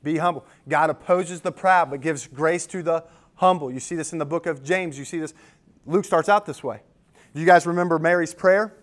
Be 0.04 0.18
humble. 0.18 0.46
God 0.68 0.90
opposes 0.90 1.42
the 1.42 1.52
proud, 1.52 1.90
but 1.90 2.02
gives 2.02 2.28
grace 2.28 2.66
to 2.68 2.82
the 2.82 3.04
humble. 3.36 3.72
You 3.72 3.80
see 3.80 3.96
this 3.96 4.14
in 4.14 4.20
the 4.20 4.26
book 4.26 4.46
of 4.46 4.64
James. 4.64 4.98
You 4.98 5.06
see 5.06 5.20
this. 5.20 5.34
Luke 5.86 6.06
starts 6.06 6.30
out 6.30 6.46
this 6.46 6.64
way. 6.64 6.82
You 7.34 7.46
guys 7.46 7.66
remember 7.68 8.00
Mary's 8.00 8.34
prayer? 8.34 8.74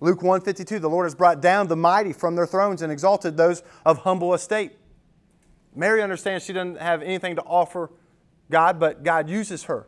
Luke 0.00 0.22
152, 0.22 0.78
the 0.78 0.88
Lord 0.88 1.06
has 1.06 1.14
brought 1.14 1.42
down 1.42 1.66
the 1.66 1.76
mighty 1.76 2.12
from 2.12 2.34
their 2.34 2.46
thrones 2.46 2.82
and 2.82 2.90
exalted 2.90 3.36
those 3.36 3.62
of 3.84 3.98
humble 3.98 4.32
estate. 4.32 4.72
Mary 5.74 6.02
understands 6.02 6.44
she 6.44 6.52
doesn't 6.52 6.78
have 6.80 7.02
anything 7.02 7.36
to 7.36 7.42
offer 7.42 7.90
God, 8.50 8.80
but 8.80 9.02
God 9.02 9.28
uses 9.28 9.64
her. 9.64 9.86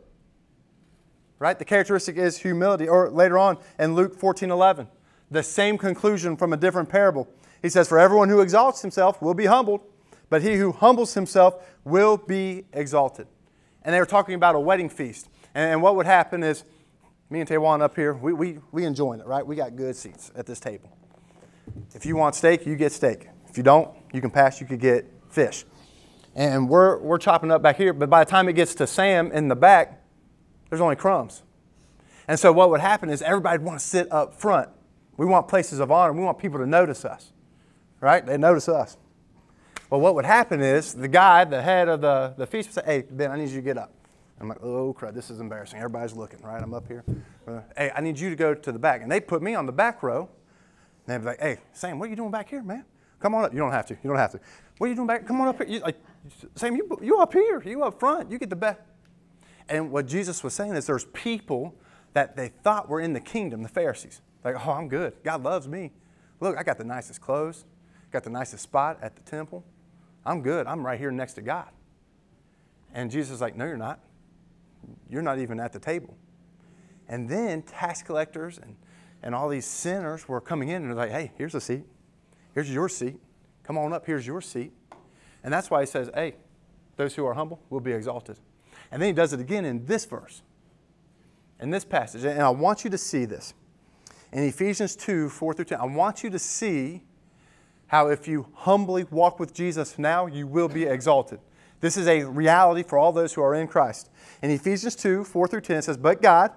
Right? 1.39 1.57
The 1.57 1.65
characteristic 1.65 2.17
is 2.17 2.37
humility. 2.37 2.87
Or 2.87 3.09
later 3.09 3.37
on 3.37 3.57
in 3.79 3.95
Luke 3.95 4.17
14 4.17 4.49
11, 4.51 4.87
the 5.31 5.43
same 5.43 5.77
conclusion 5.77 6.37
from 6.37 6.53
a 6.53 6.57
different 6.57 6.89
parable. 6.89 7.27
He 7.61 7.69
says, 7.69 7.87
For 7.87 7.99
everyone 7.99 8.29
who 8.29 8.41
exalts 8.41 8.81
himself 8.81 9.21
will 9.21 9.33
be 9.33 9.45
humbled, 9.45 9.81
but 10.29 10.41
he 10.41 10.55
who 10.55 10.71
humbles 10.71 11.13
himself 11.13 11.65
will 11.83 12.17
be 12.17 12.65
exalted. 12.73 13.27
And 13.83 13.93
they 13.93 13.99
were 13.99 14.05
talking 14.05 14.35
about 14.35 14.55
a 14.55 14.59
wedding 14.59 14.89
feast. 14.89 15.29
And, 15.55 15.81
what 15.81 15.95
would 15.95 16.05
happen 16.05 16.43
is, 16.43 16.63
me 17.29 17.39
and 17.39 17.47
Taiwan 17.47 17.81
up 17.81 17.95
here, 17.95 18.13
we, 18.13 18.33
we, 18.33 18.59
we 18.71 18.85
enjoying 18.85 19.19
it, 19.19 19.27
right? 19.27 19.45
We 19.45 19.55
got 19.55 19.75
good 19.75 19.95
seats 19.95 20.31
at 20.35 20.45
this 20.45 20.59
table. 20.59 20.89
If 21.93 22.05
you 22.05 22.15
want 22.15 22.35
steak, 22.35 22.65
you 22.65 22.75
get 22.75 22.91
steak. 22.91 23.27
If 23.49 23.57
you 23.57 23.63
don't, 23.63 23.89
you 24.11 24.21
can 24.21 24.31
pass, 24.31 24.59
you 24.59 24.67
could 24.67 24.79
get 24.79 25.05
fish. 25.29 25.65
And 26.35 26.67
we're, 26.67 26.97
we're 26.99 27.19
chopping 27.19 27.51
up 27.51 27.61
back 27.61 27.77
here, 27.77 27.93
but 27.93 28.09
by 28.09 28.23
the 28.23 28.29
time 28.29 28.49
it 28.49 28.53
gets 28.53 28.73
to 28.75 28.87
Sam 28.87 29.31
in 29.31 29.47
the 29.47 29.55
back, 29.55 30.02
there's 30.73 30.81
only 30.81 30.95
crumbs. 30.95 31.43
And 32.27 32.39
so 32.39 32.51
what 32.51 32.71
would 32.71 32.81
happen 32.81 33.11
is 33.11 33.21
everybody 33.21 33.59
would 33.59 33.67
want 33.67 33.79
to 33.79 33.85
sit 33.85 34.11
up 34.11 34.33
front. 34.33 34.69
We 35.17 35.27
want 35.27 35.47
places 35.47 35.79
of 35.79 35.91
honor. 35.91 36.13
We 36.13 36.23
want 36.23 36.39
people 36.39 36.57
to 36.57 36.65
notice 36.65 37.05
us, 37.05 37.31
right? 37.99 38.25
They 38.25 38.39
notice 38.39 38.67
us. 38.67 38.97
Well, 39.91 40.01
what 40.01 40.15
would 40.15 40.25
happen 40.25 40.61
is 40.61 40.95
the 40.95 41.07
guy, 41.07 41.43
the 41.43 41.61
head 41.61 41.89
of 41.89 42.01
the, 42.01 42.33
the 42.39 42.47
feast, 42.47 42.69
would 42.69 42.83
say, 42.83 42.91
Hey, 42.91 43.03
Ben, 43.07 43.29
I 43.29 43.37
need 43.37 43.49
you 43.49 43.57
to 43.57 43.61
get 43.61 43.77
up. 43.77 43.93
I'm 44.41 44.49
like, 44.49 44.63
Oh, 44.63 44.93
crap, 44.93 45.13
this 45.13 45.29
is 45.29 45.39
embarrassing. 45.39 45.77
Everybody's 45.77 46.13
looking, 46.13 46.41
right? 46.41 46.59
I'm 46.59 46.73
up 46.73 46.87
here. 46.87 47.03
Uh, 47.47 47.59
hey, 47.77 47.91
I 47.95 48.01
need 48.01 48.19
you 48.19 48.31
to 48.31 48.35
go 48.35 48.55
to 48.55 48.71
the 48.71 48.79
back. 48.79 49.03
And 49.03 49.11
they 49.11 49.19
put 49.19 49.43
me 49.43 49.53
on 49.53 49.67
the 49.67 49.71
back 49.71 50.01
row. 50.01 50.27
And 51.05 51.13
they'd 51.13 51.19
be 51.19 51.25
like, 51.25 51.39
Hey, 51.39 51.57
Sam, 51.73 51.99
what 51.99 52.07
are 52.07 52.09
you 52.09 52.15
doing 52.15 52.31
back 52.31 52.49
here, 52.49 52.63
man? 52.63 52.83
Come 53.19 53.35
on 53.35 53.45
up. 53.45 53.53
You 53.53 53.59
don't 53.59 53.71
have 53.71 53.85
to. 53.85 53.93
You 53.93 54.09
don't 54.09 54.17
have 54.17 54.31
to. 54.31 54.39
What 54.79 54.87
are 54.87 54.89
you 54.89 54.95
doing 54.95 55.07
back? 55.07 55.27
Come 55.27 55.39
on 55.39 55.49
up 55.49 55.57
here. 55.59 55.67
You, 55.67 55.79
like, 55.81 55.97
Sam, 56.55 56.75
you, 56.75 56.97
you 56.99 57.19
up 57.19 57.31
here. 57.31 57.61
You 57.63 57.83
up 57.83 57.99
front. 57.99 58.31
You 58.31 58.39
get 58.39 58.49
the 58.49 58.55
back. 58.55 58.83
And 59.69 59.91
what 59.91 60.07
Jesus 60.07 60.43
was 60.43 60.53
saying 60.53 60.75
is 60.75 60.85
there's 60.85 61.05
people 61.05 61.75
that 62.13 62.35
they 62.35 62.49
thought 62.49 62.89
were 62.89 62.99
in 62.99 63.13
the 63.13 63.19
kingdom, 63.19 63.63
the 63.63 63.69
Pharisees. 63.69 64.21
Like, 64.43 64.55
oh, 64.55 64.71
I'm 64.71 64.87
good. 64.87 65.13
God 65.23 65.43
loves 65.43 65.67
me. 65.67 65.91
Look, 66.39 66.57
I 66.57 66.63
got 66.63 66.77
the 66.77 66.83
nicest 66.83 67.21
clothes, 67.21 67.65
got 68.11 68.23
the 68.23 68.29
nicest 68.29 68.63
spot 68.63 68.99
at 69.01 69.15
the 69.15 69.21
temple. 69.23 69.63
I'm 70.25 70.41
good. 70.41 70.67
I'm 70.67 70.85
right 70.85 70.99
here 70.99 71.11
next 71.11 71.33
to 71.33 71.41
God. 71.41 71.69
And 72.93 73.09
Jesus 73.09 73.35
is 73.35 73.41
like, 73.41 73.55
no, 73.55 73.65
you're 73.65 73.77
not. 73.77 73.99
You're 75.09 75.21
not 75.21 75.39
even 75.39 75.59
at 75.59 75.73
the 75.73 75.79
table. 75.79 76.15
And 77.07 77.27
then 77.27 77.61
tax 77.61 78.03
collectors 78.03 78.57
and, 78.57 78.75
and 79.21 79.33
all 79.33 79.49
these 79.49 79.65
sinners 79.65 80.27
were 80.27 80.41
coming 80.41 80.69
in 80.69 80.83
and 80.83 80.91
they're 80.91 80.97
like, 80.97 81.11
hey, 81.11 81.31
here's 81.37 81.55
a 81.55 81.61
seat. 81.61 81.85
Here's 82.53 82.71
your 82.71 82.89
seat. 82.89 83.19
Come 83.63 83.77
on 83.77 83.93
up. 83.93 84.05
Here's 84.05 84.27
your 84.27 84.41
seat. 84.41 84.73
And 85.43 85.51
that's 85.51 85.69
why 85.69 85.81
he 85.81 85.85
says, 85.85 86.09
hey, 86.13 86.35
those 86.97 87.15
who 87.15 87.25
are 87.25 87.33
humble 87.33 87.59
will 87.69 87.79
be 87.79 87.91
exalted. 87.91 88.37
And 88.93 89.01
then 89.01 89.07
he 89.07 89.13
does 89.13 89.33
it 89.33 89.39
again 89.39 89.65
in 89.65 89.87
this 89.87 90.05
verse, 90.05 90.43
in 91.59 91.71
this 91.71 91.83
passage. 91.83 92.23
And 92.25 92.39
I 92.39 92.49
want 92.49 92.83
you 92.83 92.91
to 92.91 92.97
see 92.97 93.25
this. 93.25 93.55
In 94.31 94.43
Ephesians 94.43 94.95
2 94.95 95.29
4 95.29 95.53
through 95.55 95.65
10, 95.65 95.79
I 95.81 95.85
want 95.85 96.23
you 96.23 96.29
to 96.29 96.37
see 96.37 97.01
how 97.87 98.09
if 98.09 98.27
you 98.27 98.45
humbly 98.53 99.05
walk 99.05 99.39
with 99.39 99.51
Jesus 99.51 99.97
now, 99.97 100.27
you 100.27 100.45
will 100.45 100.67
be 100.67 100.83
exalted. 100.83 101.39
This 101.79 101.97
is 101.97 102.07
a 102.07 102.23
reality 102.23 102.83
for 102.83 102.99
all 102.99 103.11
those 103.11 103.33
who 103.33 103.41
are 103.41 103.55
in 103.55 103.67
Christ. 103.67 104.11
In 104.43 104.51
Ephesians 104.51 104.95
2 104.95 105.23
4 105.23 105.47
through 105.47 105.61
10, 105.61 105.77
it 105.77 105.81
says, 105.85 105.97
But 105.97 106.21
God, 106.21 106.51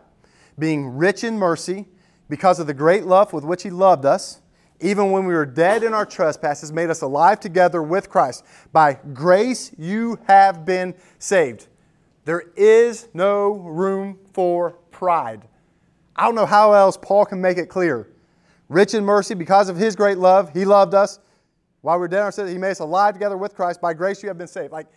being 0.59 0.95
rich 0.95 1.25
in 1.25 1.39
mercy, 1.39 1.87
because 2.29 2.61
of 2.61 2.67
the 2.67 2.75
great 2.75 3.07
love 3.07 3.33
with 3.33 3.45
which 3.45 3.63
He 3.63 3.71
loved 3.71 4.05
us, 4.05 4.43
even 4.81 5.11
when 5.11 5.25
we 5.25 5.33
were 5.33 5.47
dead 5.47 5.83
in 5.83 5.95
our 5.95 6.05
trespasses, 6.05 6.71
made 6.71 6.91
us 6.91 7.01
alive 7.01 7.41
together 7.41 7.83
with 7.83 8.11
Christ. 8.11 8.45
By 8.75 8.99
grace 9.15 9.73
you 9.79 10.19
have 10.27 10.67
been 10.67 10.95
saved. 11.19 11.69
There 12.27 12.43
is 12.57 13.07
no 13.15 13.53
room 13.53 14.19
for 14.33 14.73
pride. 14.91 15.47
I 16.17 16.25
don't 16.25 16.35
know 16.35 16.45
how 16.45 16.73
else 16.73 16.99
Paul 17.01 17.25
can 17.25 17.41
make 17.41 17.57
it 17.57 17.67
clear. 17.67 18.09
Rich 18.69 18.95
in 18.95 19.05
mercy, 19.05 19.35
because 19.35 19.69
of 19.69 19.77
his 19.77 19.95
great 19.95 20.19
love, 20.19 20.53
he 20.53 20.65
loved 20.65 20.93
us. 20.93 21.21
While 21.83 21.99
we 21.99 22.01
were 22.01 22.09
dead 22.09 22.19
in 22.19 22.25
our 22.25 22.33
sins, 22.33 22.51
he 22.51 22.59
made 22.59 22.73
us 22.73 22.81
alive 22.81 23.15
together 23.15 23.37
with 23.37 23.55
Christ. 23.55 23.81
By 23.81 23.95
grace 23.95 24.25
you 24.25 24.29
have 24.29 24.37
been 24.37 24.49
saved. 24.49 24.73
Like 24.73 24.89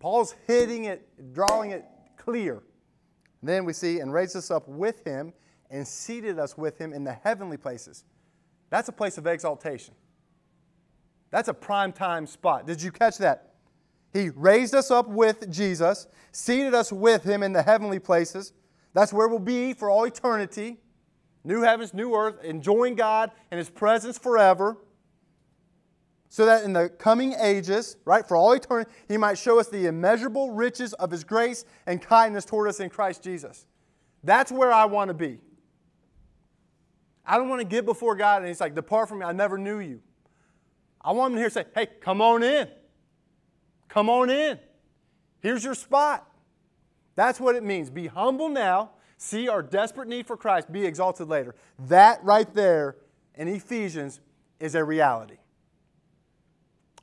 Paul's 0.00 0.34
hitting 0.48 0.86
it, 0.86 1.06
drawing 1.32 1.70
it 1.70 1.84
clear. 2.16 2.64
And 3.42 3.48
then 3.48 3.64
we 3.64 3.72
see, 3.74 4.00
and 4.00 4.12
raised 4.12 4.34
us 4.34 4.50
up 4.50 4.66
with 4.66 5.06
him 5.06 5.32
and 5.70 5.86
seated 5.86 6.40
us 6.40 6.58
with 6.58 6.78
him 6.78 6.92
in 6.92 7.04
the 7.04 7.12
heavenly 7.12 7.58
places. 7.58 8.02
That's 8.70 8.88
a 8.88 8.92
place 8.92 9.18
of 9.18 9.28
exaltation. 9.28 9.94
That's 11.30 11.46
a 11.46 11.54
prime 11.54 11.92
time 11.92 12.26
spot. 12.26 12.66
Did 12.66 12.82
you 12.82 12.90
catch 12.90 13.18
that? 13.18 13.51
He 14.12 14.28
raised 14.30 14.74
us 14.74 14.90
up 14.90 15.08
with 15.08 15.50
Jesus, 15.50 16.06
seated 16.32 16.74
us 16.74 16.92
with 16.92 17.24
Him 17.24 17.42
in 17.42 17.52
the 17.52 17.62
heavenly 17.62 17.98
places. 17.98 18.52
That's 18.92 19.12
where 19.12 19.28
we'll 19.28 19.38
be 19.38 19.72
for 19.72 19.88
all 19.88 20.04
eternity. 20.04 20.78
New 21.44 21.62
heavens, 21.62 21.94
new 21.94 22.14
earth, 22.14 22.42
enjoying 22.44 22.94
God 22.94 23.30
and 23.50 23.58
His 23.58 23.70
presence 23.70 24.18
forever. 24.18 24.76
So 26.28 26.46
that 26.46 26.64
in 26.64 26.72
the 26.72 26.88
coming 26.88 27.34
ages, 27.34 27.96
right, 28.04 28.26
for 28.26 28.36
all 28.36 28.52
eternity, 28.52 28.90
He 29.08 29.16
might 29.16 29.38
show 29.38 29.58
us 29.58 29.68
the 29.68 29.86
immeasurable 29.86 30.52
riches 30.52 30.92
of 30.94 31.10
His 31.10 31.24
grace 31.24 31.64
and 31.86 32.00
kindness 32.00 32.44
toward 32.44 32.68
us 32.68 32.80
in 32.80 32.90
Christ 32.90 33.22
Jesus. 33.22 33.66
That's 34.22 34.52
where 34.52 34.72
I 34.72 34.84
want 34.84 35.08
to 35.08 35.14
be. 35.14 35.40
I 37.24 37.38
don't 37.38 37.48
want 37.48 37.60
to 37.60 37.66
get 37.66 37.84
before 37.84 38.14
God 38.14 38.42
and 38.42 38.48
He's 38.48 38.60
like, 38.60 38.74
Depart 38.74 39.08
from 39.08 39.20
me, 39.20 39.26
I 39.26 39.32
never 39.32 39.56
knew 39.56 39.78
you. 39.78 40.00
I 41.00 41.12
want 41.12 41.32
Him 41.32 41.36
to 41.36 41.40
hear 41.40 41.50
say, 41.50 41.64
Hey, 41.74 41.88
come 42.00 42.20
on 42.20 42.42
in. 42.42 42.68
Come 43.92 44.08
on 44.08 44.30
in. 44.30 44.58
Here's 45.40 45.62
your 45.62 45.74
spot. 45.74 46.26
That's 47.14 47.38
what 47.38 47.56
it 47.56 47.62
means. 47.62 47.90
Be 47.90 48.06
humble 48.06 48.48
now. 48.48 48.92
See 49.18 49.50
our 49.50 49.62
desperate 49.62 50.08
need 50.08 50.26
for 50.26 50.34
Christ. 50.34 50.72
Be 50.72 50.86
exalted 50.86 51.28
later. 51.28 51.54
That 51.78 52.24
right 52.24 52.50
there 52.54 52.96
in 53.34 53.48
Ephesians 53.48 54.20
is 54.58 54.74
a 54.74 54.82
reality. 54.82 55.36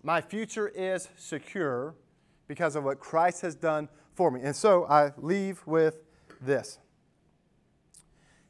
My 0.02 0.19
future 0.19 0.67
is 0.67 1.10
secure 1.15 1.93
because 2.47 2.75
of 2.75 2.86
what 2.86 2.99
Christ 2.99 3.41
has 3.41 3.54
done 3.54 3.88
for 4.15 4.32
me. 4.32 4.41
And 4.41 4.56
so 4.56 4.88
I 4.88 5.12
leave 5.15 5.62
with 5.67 6.02
this. 6.41 6.80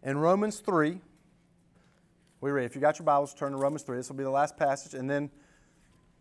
In 0.02 0.18
Romans 0.18 0.60
3, 0.60 1.02
we 2.40 2.52
read, 2.52 2.64
if 2.64 2.74
you 2.74 2.80
got 2.80 3.00
your 3.00 3.06
Bibles, 3.06 3.34
turn 3.34 3.52
to 3.52 3.58
Romans 3.58 3.84
3. 3.84 3.98
This 3.98 4.08
will 4.08 4.16
be 4.16 4.24
the 4.24 4.30
last 4.30 4.56
passage, 4.56 4.94
and 4.94 5.10
then 5.10 5.30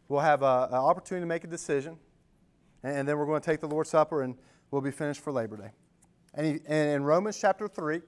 we'll 0.09 0.19
have 0.19 0.43
an 0.43 0.75
opportunity 0.75 1.23
to 1.23 1.29
make 1.29 1.45
a 1.45 1.47
decision 1.47 1.97
and 2.83 3.09
then 3.09 3.19
we're 3.19 3.27
going 3.27 3.41
to 3.41 3.47
take 3.47 3.61
the 3.61 3.69
Lord's 3.69 3.91
Supper 3.91 4.23
and 4.23 4.37
we'll 4.71 4.83
be 4.83 4.91
finished 4.91 5.21
for 5.21 5.33
Labor 5.33 5.57
Day. 5.57 5.71
And, 6.35 6.47
he, 6.47 6.53
and 6.67 6.91
in 6.91 7.03
Romans 7.03 7.39
chapter 7.41 7.69
3, 7.69 8.01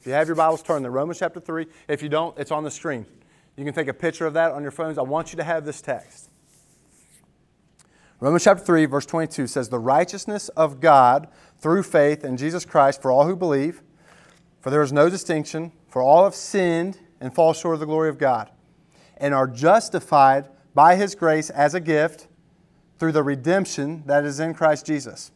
if 0.00 0.06
you 0.06 0.12
have 0.12 0.28
your 0.28 0.36
Bibles, 0.36 0.62
turned 0.62 0.84
to 0.84 0.90
Romans 0.90 1.18
chapter 1.18 1.40
3. 1.40 1.66
If 1.88 2.02
you 2.02 2.08
don't, 2.08 2.38
it's 2.38 2.50
on 2.50 2.64
the 2.64 2.70
screen. 2.70 3.04
You 3.56 3.64
can 3.64 3.74
take 3.74 3.88
a 3.88 3.94
picture 3.94 4.26
of 4.26 4.34
that 4.34 4.52
on 4.52 4.62
your 4.62 4.70
phones. 4.70 4.96
I 4.96 5.02
want 5.02 5.32
you 5.32 5.36
to 5.38 5.44
have 5.44 5.64
this 5.64 5.80
text. 5.80 6.30
Romans 8.20 8.44
chapter 8.44 8.64
3, 8.64 8.86
verse 8.86 9.06
22 9.06 9.46
says, 9.46 9.68
The 9.68 9.78
righteousness 9.78 10.48
of 10.50 10.80
God 10.80 11.28
through 11.58 11.82
faith 11.82 12.24
in 12.24 12.36
Jesus 12.36 12.64
Christ 12.64 13.02
for 13.02 13.10
all 13.10 13.26
who 13.26 13.36
believe, 13.36 13.82
for 14.60 14.70
there 14.70 14.82
is 14.82 14.92
no 14.92 15.08
distinction, 15.08 15.72
for 15.88 16.02
all 16.02 16.24
have 16.24 16.34
sinned 16.34 16.98
and 17.20 17.34
fall 17.34 17.52
short 17.52 17.74
of 17.74 17.80
the 17.80 17.86
glory 17.86 18.08
of 18.08 18.18
God, 18.18 18.50
and 19.16 19.34
are 19.34 19.46
justified 19.46 20.48
by 20.78 20.94
His 20.94 21.16
grace 21.16 21.50
as 21.50 21.74
a 21.74 21.80
gift 21.80 22.28
through 23.00 23.10
the 23.10 23.24
redemption 23.24 24.04
that 24.06 24.24
is 24.24 24.38
in 24.38 24.54
Christ 24.54 24.86
Jesus, 24.86 25.32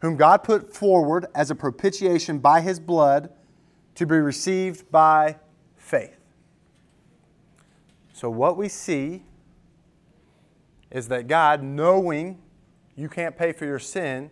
whom 0.00 0.16
God 0.16 0.38
put 0.38 0.74
forward 0.74 1.26
as 1.32 1.48
a 1.48 1.54
propitiation 1.54 2.40
by 2.40 2.60
his 2.60 2.80
blood 2.80 3.30
to 3.94 4.04
be 4.04 4.16
received 4.16 4.90
by 4.90 5.36
faith. 5.76 6.18
So, 8.14 8.28
what 8.28 8.56
we 8.56 8.68
see 8.68 9.22
is 10.90 11.06
that 11.06 11.28
God, 11.28 11.62
knowing 11.62 12.42
you 12.96 13.08
can't 13.08 13.36
pay 13.36 13.52
for 13.52 13.66
your 13.66 13.78
sin, 13.78 14.28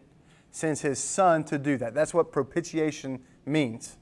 sends 0.50 0.80
his 0.80 0.98
son 0.98 1.44
to 1.44 1.56
do 1.56 1.76
that. 1.76 1.94
That's 1.94 2.12
what 2.12 2.32
propitiation 2.32 3.22
means. 3.46 3.96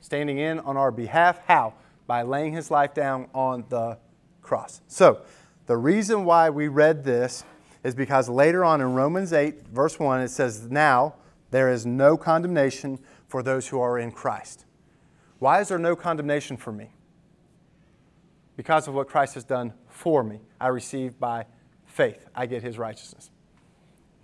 Standing 0.00 0.38
in 0.38 0.60
on 0.60 0.76
our 0.76 0.92
behalf. 0.92 1.40
How? 1.48 1.74
By 2.06 2.22
laying 2.22 2.52
his 2.52 2.70
life 2.70 2.94
down 2.94 3.26
on 3.34 3.64
the 3.68 3.98
cross. 4.42 4.80
So, 4.86 5.22
the 5.70 5.76
reason 5.76 6.24
why 6.24 6.50
we 6.50 6.66
read 6.66 7.04
this 7.04 7.44
is 7.84 7.94
because 7.94 8.28
later 8.28 8.64
on 8.64 8.80
in 8.80 8.92
Romans 8.92 9.32
8, 9.32 9.68
verse 9.68 10.00
1, 10.00 10.20
it 10.20 10.26
says, 10.26 10.68
Now 10.68 11.14
there 11.52 11.70
is 11.70 11.86
no 11.86 12.16
condemnation 12.16 12.98
for 13.28 13.40
those 13.40 13.68
who 13.68 13.80
are 13.80 13.96
in 13.96 14.10
Christ. 14.10 14.64
Why 15.38 15.60
is 15.60 15.68
there 15.68 15.78
no 15.78 15.94
condemnation 15.94 16.56
for 16.56 16.72
me? 16.72 16.90
Because 18.56 18.88
of 18.88 18.94
what 18.94 19.06
Christ 19.06 19.34
has 19.34 19.44
done 19.44 19.72
for 19.86 20.24
me. 20.24 20.40
I 20.60 20.66
receive 20.66 21.20
by 21.20 21.46
faith, 21.86 22.26
I 22.34 22.46
get 22.46 22.64
his 22.64 22.76
righteousness. 22.76 23.30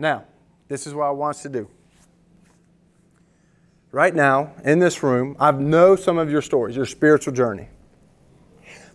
Now, 0.00 0.24
this 0.66 0.84
is 0.84 0.94
what 0.94 1.04
I 1.04 1.10
want 1.10 1.36
us 1.36 1.42
to 1.42 1.48
do. 1.48 1.70
Right 3.92 4.16
now, 4.16 4.52
in 4.64 4.80
this 4.80 5.00
room, 5.04 5.36
I 5.38 5.52
know 5.52 5.94
some 5.94 6.18
of 6.18 6.28
your 6.28 6.42
stories, 6.42 6.74
your 6.74 6.86
spiritual 6.86 7.34
journey. 7.34 7.68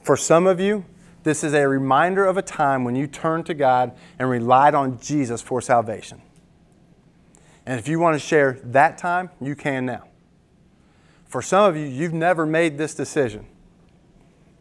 For 0.01 0.17
some 0.17 0.47
of 0.47 0.59
you, 0.59 0.83
this 1.23 1.43
is 1.43 1.53
a 1.53 1.67
reminder 1.67 2.25
of 2.25 2.37
a 2.37 2.41
time 2.41 2.83
when 2.83 2.95
you 2.95 3.07
turned 3.07 3.45
to 3.45 3.53
God 3.53 3.91
and 4.17 4.29
relied 4.29 4.73
on 4.73 4.99
Jesus 4.99 5.41
for 5.41 5.61
salvation. 5.61 6.21
And 7.65 7.79
if 7.79 7.87
you 7.87 7.99
want 7.99 8.15
to 8.15 8.19
share 8.19 8.59
that 8.63 8.97
time, 8.97 9.29
you 9.39 9.55
can 9.55 9.85
now. 9.85 10.07
For 11.27 11.41
some 11.41 11.69
of 11.69 11.77
you, 11.77 11.85
you've 11.85 12.13
never 12.13 12.45
made 12.45 12.77
this 12.77 12.95
decision. 12.95 13.45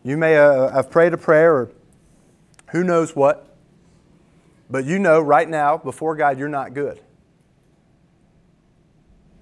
You 0.04 0.16
may 0.16 0.36
uh, 0.36 0.70
have 0.70 0.90
prayed 0.90 1.12
a 1.12 1.18
prayer 1.18 1.54
or 1.54 1.70
who 2.68 2.84
knows 2.84 3.16
what, 3.16 3.56
but 4.70 4.84
you 4.84 4.98
know 4.98 5.20
right 5.20 5.48
now, 5.48 5.78
before 5.78 6.14
God, 6.14 6.38
you're 6.38 6.48
not 6.48 6.74
good. 6.74 7.00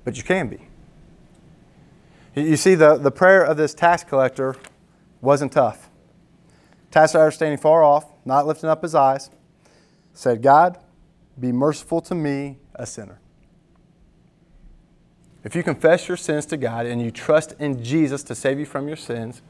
But 0.05 0.17
you 0.17 0.23
can 0.23 0.49
be. 0.49 0.61
You 2.35 2.57
see, 2.57 2.75
the, 2.75 2.97
the 2.97 3.11
prayer 3.11 3.43
of 3.43 3.57
this 3.57 3.75
tax 3.75 4.05
collector 4.05 4.57
wasn't 5.21 5.53
tough. 5.53 5.88
Tax 6.91 7.13
standing 7.13 7.59
far 7.59 7.83
off, 7.83 8.07
not 8.25 8.47
lifting 8.47 8.71
up 8.71 8.83
his 8.83 8.95
eyes, 8.95 9.31
said, 10.15 10.43
God, 10.43 10.79
be 11.39 11.53
merciful 11.53 12.01
to 12.03 12.15
me, 12.15 12.59
a 12.75 12.87
sinner. 12.87 13.21
If 15.45 15.55
you 15.55 15.63
confess 15.63 16.09
your 16.09 16.17
sins 16.17 16.47
to 16.47 16.57
God 16.57 16.87
and 16.87 17.01
you 17.01 17.11
trust 17.11 17.55
in 17.59 17.83
Jesus 17.83 18.23
to 18.25 18.35
save 18.35 18.59
you 18.59 18.67
from 18.67 18.89
your 18.89 18.97
sins, 18.97 19.43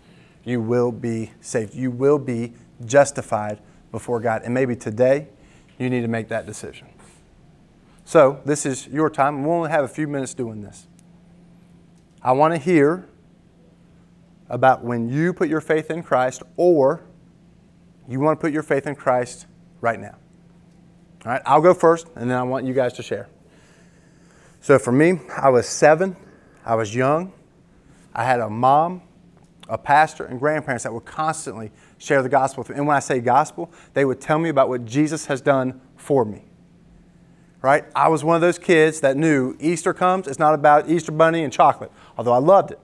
you 0.44 0.60
will 0.60 0.92
be 0.92 1.32
saved. 1.40 1.74
You 1.74 1.90
will 1.90 2.18
be 2.18 2.52
justified 2.84 3.60
before 3.90 4.20
God. 4.20 4.42
And 4.44 4.52
maybe 4.52 4.76
today 4.76 5.28
you 5.78 5.88
need 5.88 6.02
to 6.02 6.08
make 6.08 6.28
that 6.28 6.46
decision. 6.46 6.88
So, 8.04 8.40
this 8.44 8.64
is 8.64 8.86
your 8.86 9.10
time. 9.10 9.44
We'll 9.44 9.56
only 9.56 9.70
have 9.70 9.84
a 9.84 9.88
few 9.88 10.08
minutes 10.08 10.34
doing 10.34 10.62
this. 10.62 10.86
I 12.22 12.32
want 12.32 12.54
to 12.54 12.58
hear 12.58 13.06
about 14.48 14.82
when 14.82 15.08
you 15.08 15.32
put 15.32 15.48
your 15.48 15.60
faith 15.60 15.90
in 15.90 16.02
Christ 16.02 16.42
or 16.56 17.02
you 18.08 18.20
want 18.20 18.38
to 18.38 18.40
put 18.40 18.52
your 18.52 18.62
faith 18.62 18.86
in 18.86 18.94
Christ 18.94 19.46
right 19.80 20.00
now. 20.00 20.16
All 21.24 21.32
right, 21.32 21.42
I'll 21.44 21.60
go 21.60 21.74
first 21.74 22.06
and 22.16 22.30
then 22.30 22.38
I 22.38 22.42
want 22.42 22.64
you 22.64 22.72
guys 22.72 22.94
to 22.94 23.02
share. 23.02 23.28
So 24.60 24.78
for 24.78 24.92
me, 24.92 25.20
I 25.36 25.50
was 25.50 25.68
seven, 25.68 26.16
I 26.64 26.74
was 26.74 26.94
young, 26.94 27.32
I 28.14 28.24
had 28.24 28.40
a 28.40 28.48
mom, 28.48 29.02
a 29.68 29.78
pastor, 29.78 30.24
and 30.24 30.40
grandparents 30.40 30.84
that 30.84 30.92
would 30.92 31.04
constantly 31.04 31.70
share 31.98 32.22
the 32.22 32.28
gospel 32.28 32.62
with 32.62 32.70
me. 32.70 32.76
And 32.76 32.86
when 32.86 32.96
I 32.96 33.00
say 33.00 33.20
gospel, 33.20 33.70
they 33.94 34.04
would 34.04 34.20
tell 34.20 34.38
me 34.38 34.48
about 34.48 34.68
what 34.68 34.84
Jesus 34.84 35.26
has 35.26 35.40
done 35.40 35.80
for 35.96 36.24
me. 36.24 36.44
Right? 37.60 37.84
I 37.94 38.08
was 38.08 38.24
one 38.24 38.36
of 38.36 38.40
those 38.40 38.58
kids 38.58 39.00
that 39.00 39.16
knew 39.16 39.56
Easter 39.60 39.92
comes, 39.92 40.26
it's 40.26 40.38
not 40.38 40.54
about 40.54 40.88
Easter 40.88 41.12
bunny 41.12 41.42
and 41.44 41.52
chocolate, 41.52 41.92
although 42.16 42.32
I 42.32 42.38
loved 42.38 42.70
it. 42.70 42.80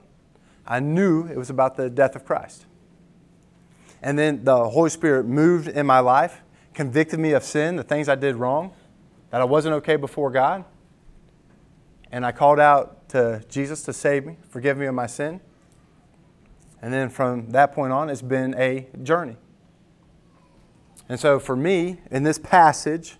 I 0.67 0.79
knew 0.79 1.27
it 1.27 1.37
was 1.37 1.49
about 1.49 1.77
the 1.77 1.89
death 1.89 2.15
of 2.15 2.25
Christ. 2.25 2.65
And 4.05 4.17
then 4.19 4.43
the 4.43 4.69
Holy 4.69 4.91
Spirit 4.91 5.25
moved 5.25 5.67
in 5.67 5.87
my 5.87 5.99
life, 5.99 6.43
convicted 6.75 7.19
me 7.19 7.31
of 7.31 7.43
sin, 7.43 7.75
the 7.75 7.83
things 7.83 8.07
I 8.07 8.13
did 8.13 8.35
wrong, 8.35 8.71
that 9.31 9.41
I 9.41 9.45
wasn't 9.45 9.73
okay 9.77 9.95
before 9.95 10.29
God 10.29 10.63
and 12.11 12.23
I 12.23 12.31
called 12.31 12.59
out 12.59 13.09
to 13.09 13.43
Jesus 13.49 13.81
to 13.81 13.93
save 13.93 14.25
me, 14.25 14.37
forgive 14.47 14.77
me 14.77 14.85
of 14.85 14.93
my 14.93 15.07
sin. 15.07 15.41
And 16.83 16.93
then 16.93 17.09
from 17.09 17.49
that 17.49 17.73
point 17.73 17.91
on, 17.91 18.11
it's 18.11 18.21
been 18.21 18.53
a 18.59 18.87
journey. 19.01 19.37
And 21.09 21.19
so 21.19 21.39
for 21.39 21.55
me, 21.55 21.99
in 22.11 22.21
this 22.21 22.37
passage, 22.37 23.17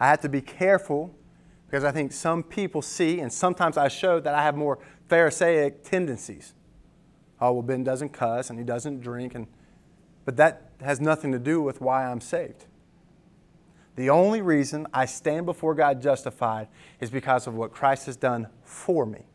I 0.00 0.08
have 0.08 0.22
to 0.22 0.28
be 0.30 0.40
careful 0.40 1.14
because 1.66 1.84
I 1.84 1.92
think 1.92 2.12
some 2.12 2.42
people 2.42 2.80
see, 2.80 3.20
and 3.20 3.30
sometimes 3.30 3.76
I 3.76 3.88
show 3.88 4.20
that 4.20 4.34
I 4.34 4.42
have 4.42 4.56
more 4.56 4.78
Pharisaic 5.08 5.84
tendencies. 5.84 6.54
Oh, 7.42 7.52
well, 7.52 7.62
Ben 7.62 7.84
doesn't 7.84 8.08
cuss 8.08 8.48
and 8.48 8.58
he 8.58 8.64
doesn't 8.64 9.00
drink, 9.00 9.34
and, 9.34 9.46
but 10.24 10.36
that 10.36 10.70
has 10.80 11.00
nothing 11.00 11.32
to 11.32 11.38
do 11.38 11.60
with 11.60 11.80
why 11.80 12.06
I'm 12.06 12.20
saved. 12.20 12.66
The 13.96 14.10
only 14.10 14.40
reason 14.40 14.86
I 14.92 15.04
stand 15.04 15.46
before 15.46 15.74
God 15.74 16.00
justified 16.00 16.68
is 17.00 17.10
because 17.10 17.46
of 17.46 17.54
what 17.54 17.72
Christ 17.72 18.06
has 18.06 18.16
done 18.16 18.48
for 18.62 19.04
me. 19.04 19.26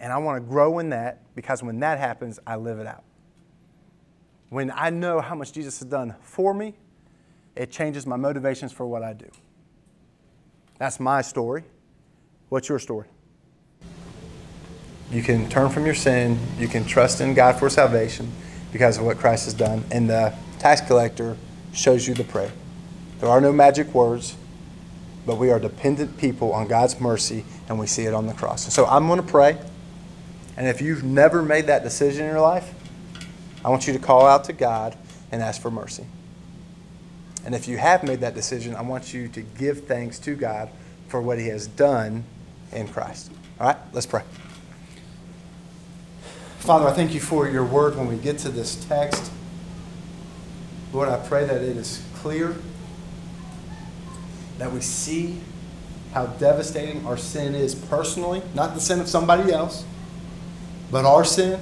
And 0.00 0.12
I 0.12 0.18
want 0.18 0.42
to 0.42 0.48
grow 0.48 0.78
in 0.78 0.90
that 0.90 1.22
because 1.34 1.62
when 1.62 1.80
that 1.80 1.98
happens, 1.98 2.38
I 2.46 2.56
live 2.56 2.78
it 2.78 2.86
out. 2.86 3.04
When 4.48 4.70
I 4.74 4.90
know 4.90 5.20
how 5.20 5.34
much 5.34 5.52
Jesus 5.52 5.80
has 5.80 5.88
done 5.88 6.14
for 6.22 6.54
me, 6.54 6.74
it 7.54 7.70
changes 7.70 8.06
my 8.06 8.16
motivations 8.16 8.72
for 8.72 8.86
what 8.86 9.02
I 9.02 9.12
do. 9.12 9.28
That's 10.78 11.00
my 11.00 11.20
story. 11.20 11.64
What's 12.48 12.68
your 12.68 12.78
story? 12.78 13.08
You 15.10 15.22
can 15.22 15.48
turn 15.50 15.68
from 15.70 15.84
your 15.84 15.94
sin, 15.94 16.38
you 16.58 16.68
can 16.68 16.84
trust 16.84 17.20
in 17.20 17.34
God 17.34 17.58
for 17.58 17.68
salvation 17.68 18.30
because 18.72 18.98
of 18.98 19.04
what 19.04 19.18
Christ 19.18 19.46
has 19.46 19.54
done. 19.54 19.84
And 19.90 20.08
the 20.08 20.34
tax 20.58 20.80
collector 20.80 21.36
shows 21.72 22.06
you 22.06 22.14
the 22.14 22.24
prayer. 22.24 22.52
There 23.20 23.28
are 23.28 23.40
no 23.40 23.52
magic 23.52 23.94
words, 23.94 24.36
but 25.26 25.36
we 25.36 25.50
are 25.50 25.58
dependent 25.58 26.18
people 26.18 26.52
on 26.52 26.68
God's 26.68 27.00
mercy, 27.00 27.44
and 27.68 27.78
we 27.78 27.86
see 27.86 28.04
it 28.04 28.14
on 28.14 28.26
the 28.26 28.34
cross. 28.34 28.72
So 28.72 28.86
I'm 28.86 29.06
going 29.06 29.20
to 29.20 29.26
pray. 29.26 29.58
And 30.56 30.66
if 30.66 30.80
you've 30.80 31.04
never 31.04 31.42
made 31.42 31.66
that 31.66 31.82
decision 31.82 32.26
in 32.26 32.32
your 32.32 32.40
life, 32.40 32.74
I 33.64 33.70
want 33.70 33.86
you 33.86 33.92
to 33.92 33.98
call 33.98 34.26
out 34.26 34.44
to 34.44 34.52
God 34.52 34.96
and 35.30 35.42
ask 35.42 35.60
for 35.60 35.70
mercy. 35.70 36.06
And 37.44 37.54
if 37.54 37.68
you 37.68 37.78
have 37.78 38.02
made 38.02 38.20
that 38.20 38.34
decision, 38.34 38.74
I 38.74 38.82
want 38.82 39.14
you 39.14 39.28
to 39.28 39.42
give 39.42 39.86
thanks 39.86 40.18
to 40.20 40.34
God 40.34 40.68
for 41.08 41.22
what 41.22 41.38
He 41.38 41.48
has 41.48 41.66
done 41.66 42.24
in 42.72 42.88
Christ. 42.88 43.30
All 43.60 43.68
right, 43.68 43.76
let's 43.92 44.06
pray. 44.06 44.22
Father, 46.58 46.86
I 46.86 46.92
thank 46.92 47.14
you 47.14 47.20
for 47.20 47.48
your 47.48 47.64
word 47.64 47.96
when 47.96 48.08
we 48.08 48.16
get 48.16 48.38
to 48.40 48.50
this 48.50 48.74
text. 48.86 49.32
Lord, 50.92 51.08
I 51.08 51.16
pray 51.16 51.44
that 51.44 51.62
it 51.62 51.76
is 51.76 52.02
clear 52.16 52.56
that 54.58 54.72
we 54.72 54.80
see 54.80 55.38
how 56.12 56.26
devastating 56.26 57.06
our 57.06 57.16
sin 57.16 57.54
is 57.54 57.74
personally, 57.74 58.42
not 58.54 58.74
the 58.74 58.80
sin 58.80 59.00
of 59.00 59.08
somebody 59.08 59.52
else, 59.52 59.84
but 60.90 61.04
our 61.04 61.24
sin, 61.24 61.60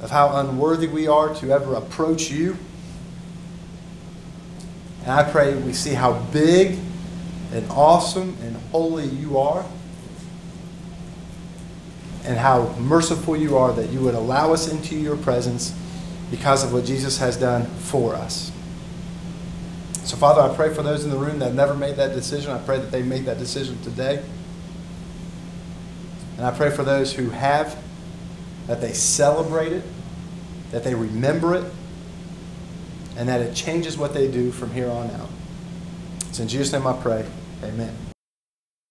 of 0.00 0.10
how 0.10 0.36
unworthy 0.36 0.86
we 0.86 1.08
are 1.08 1.34
to 1.34 1.50
ever 1.50 1.74
approach 1.74 2.30
you. 2.30 2.56
And 5.02 5.10
I 5.10 5.28
pray 5.28 5.54
we 5.54 5.72
see 5.72 5.94
how 5.94 6.20
big 6.32 6.78
and 7.52 7.68
awesome 7.70 8.36
and 8.42 8.56
holy 8.70 9.06
you 9.06 9.38
are, 9.38 9.64
and 12.26 12.36
how 12.36 12.68
merciful 12.78 13.36
you 13.36 13.56
are 13.56 13.72
that 13.72 13.90
you 13.90 14.00
would 14.00 14.14
allow 14.14 14.52
us 14.52 14.70
into 14.70 14.96
your 14.96 15.16
presence 15.16 15.74
because 16.30 16.64
of 16.64 16.72
what 16.72 16.84
Jesus 16.84 17.18
has 17.18 17.36
done 17.36 17.66
for 17.66 18.14
us. 18.14 18.50
So, 20.04 20.16
Father, 20.16 20.40
I 20.40 20.54
pray 20.54 20.72
for 20.72 20.82
those 20.82 21.04
in 21.04 21.10
the 21.10 21.16
room 21.16 21.38
that 21.40 21.54
never 21.54 21.74
made 21.74 21.96
that 21.96 22.12
decision. 22.12 22.52
I 22.52 22.58
pray 22.58 22.78
that 22.78 22.90
they 22.92 23.02
make 23.02 23.24
that 23.24 23.38
decision 23.38 23.80
today. 23.82 24.22
And 26.36 26.46
I 26.46 26.56
pray 26.56 26.70
for 26.70 26.84
those 26.84 27.12
who 27.12 27.30
have, 27.30 27.76
that 28.66 28.80
they 28.80 28.92
celebrate 28.92 29.72
it, 29.72 29.84
that 30.70 30.84
they 30.84 30.94
remember 30.94 31.54
it, 31.54 31.64
and 33.16 33.28
that 33.28 33.40
it 33.40 33.54
changes 33.54 33.96
what 33.96 34.14
they 34.14 34.30
do 34.30 34.52
from 34.52 34.72
here 34.72 34.90
on 34.90 35.10
out. 35.12 35.30
It's 36.28 36.38
in 36.38 36.48
Jesus' 36.48 36.72
name 36.72 36.86
I 36.86 36.92
pray. 36.92 37.24
Amen. 37.62 38.05